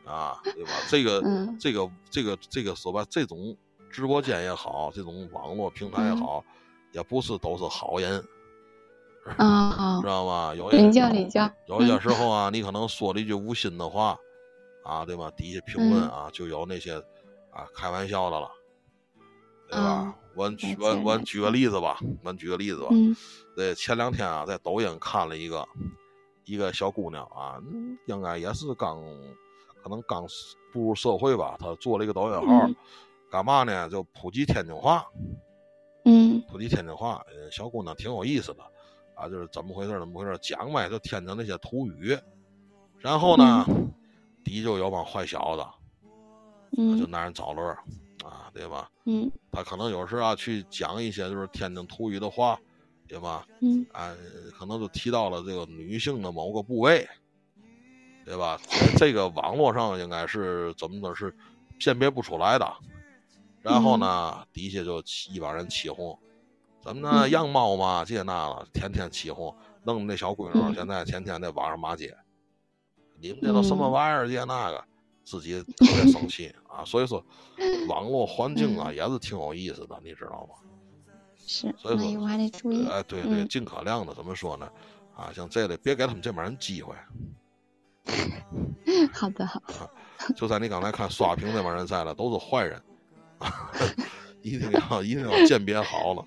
[0.08, 0.72] 啊，对吧？
[0.90, 1.22] 这个，
[1.60, 3.56] 这个，这个，这个说白，这种
[3.90, 6.44] 直播间也好，这种网络平台也好，
[6.94, 8.24] 也不是都是好人，
[9.38, 10.56] 啊， 知道吗？
[10.56, 11.50] 有领教领教。
[11.68, 14.18] 有些时候啊，你可能说了一句无心的话，
[14.84, 15.30] 啊，对吧？
[15.38, 16.96] 底下评论啊，就有那些
[17.52, 18.50] 啊开玩笑的了。
[19.70, 20.16] 对吧？
[20.34, 22.88] 我举我我举个例子吧，我举个例子吧。
[23.54, 25.68] 对，前两天啊，在抖音看了一个
[26.46, 27.60] 一个小姑娘啊，
[28.06, 29.04] 应该也是刚
[29.88, 30.26] 可能刚
[30.74, 31.56] 步入社会吧。
[31.60, 32.70] 他做了一个抖音号，
[33.32, 33.88] 干嘛呢？
[33.90, 35.06] 就普及天津话。
[36.04, 36.42] 嗯。
[36.50, 38.64] 普及天津话，小姑娘挺有意思的
[39.16, 39.98] 啊，就是怎么回事？
[39.98, 40.38] 怎么回事？
[40.42, 42.18] 讲呗，就天津那些土语。
[43.00, 43.66] 然后呢，
[44.44, 45.64] 底就有帮坏小子，
[47.00, 47.64] 就拿人找乐。
[48.26, 48.92] 啊，对吧？
[49.06, 52.60] 嗯，他可能有时啊去讲一些就是天津土语的话，
[53.08, 53.48] 对吧？
[53.62, 54.14] 嗯，啊，
[54.60, 57.08] 可能就提到了这个女性的某个部位，
[58.28, 58.60] 对吧？
[58.98, 61.34] 这个网络上应该是怎么着是
[61.80, 62.70] 辨别不出来的。
[63.62, 65.02] 然后呢，底下就
[65.32, 66.20] 一帮人起哄，
[66.82, 67.30] 怎么呢？
[67.30, 72.14] 样貌嘛，这那了，天天起哄，弄得那小闺女现在天天在网上骂街。
[73.20, 74.28] 你们这都什么玩意儿？
[74.28, 74.84] 这那个。
[75.24, 77.22] 自己特别生气 啊，所以说
[77.90, 80.56] 网络环境啊也是挺有意思的，你知道吗？
[81.46, 82.88] 是，所以说还得注意。
[82.88, 84.70] 哎，对对，尽可量的怎么说呢？
[85.18, 86.96] 啊，像这类别给他们这帮人机会。
[89.14, 89.62] 好的，好。
[90.36, 92.82] 就在你刚才看刷屏那帮人在了，都是坏人，
[94.42, 96.26] 一定要一定要鉴别好了。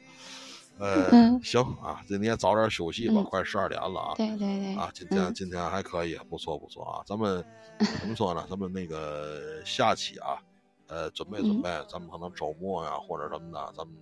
[0.79, 1.11] 呃，
[1.43, 4.15] 行啊，这你也早点休息吧，快十二点了啊。
[4.17, 4.75] 对对对。
[4.77, 7.03] 啊，今天今天还可以，不错不错啊。
[7.05, 7.45] 咱们
[8.01, 8.47] 怎么说呢？
[8.49, 10.39] 咱们那个下期啊，
[10.87, 13.95] 呃，准备准备，咱们可能周末呀或者什么的，咱们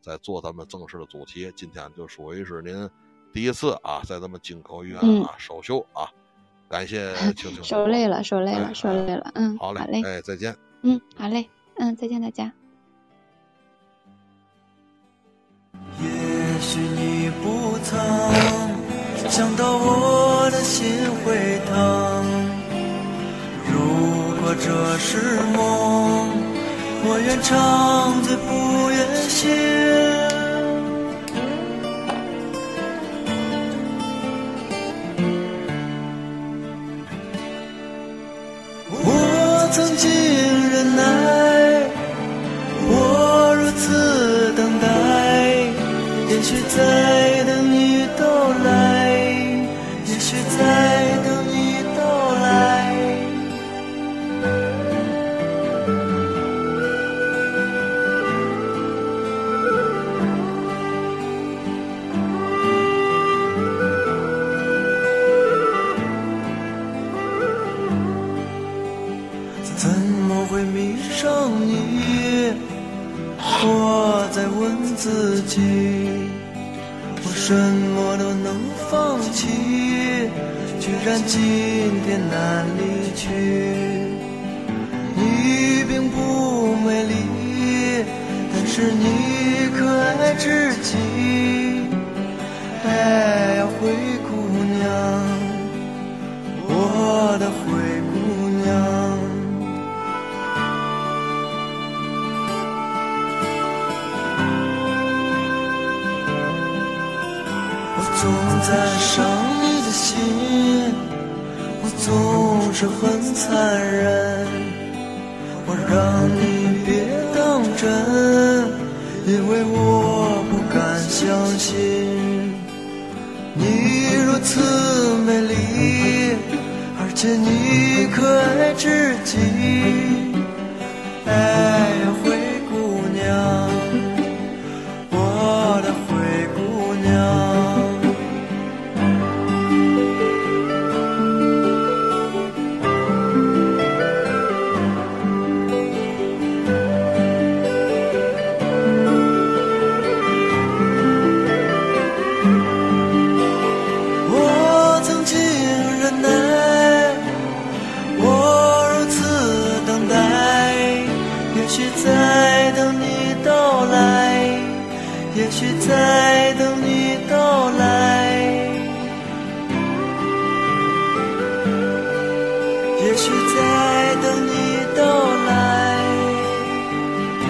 [0.00, 1.52] 再做咱们正式的主题。
[1.56, 2.88] 今天就属于是您
[3.32, 6.06] 第一次啊，在咱们金口医院啊首秀啊，
[6.70, 7.64] 感谢青青。
[7.64, 9.32] 受累了，受累了，受累了。
[9.34, 10.54] 嗯，好嘞，哎，再见。
[10.82, 12.52] 嗯，好嘞，嗯，再见大家。
[16.00, 17.98] 也许你不曾
[19.28, 20.86] 想到我的心
[21.24, 22.24] 会疼。
[23.66, 26.30] 如果这是梦，
[27.02, 30.29] 我愿长醉不愿醒。
[46.80, 47.29] 也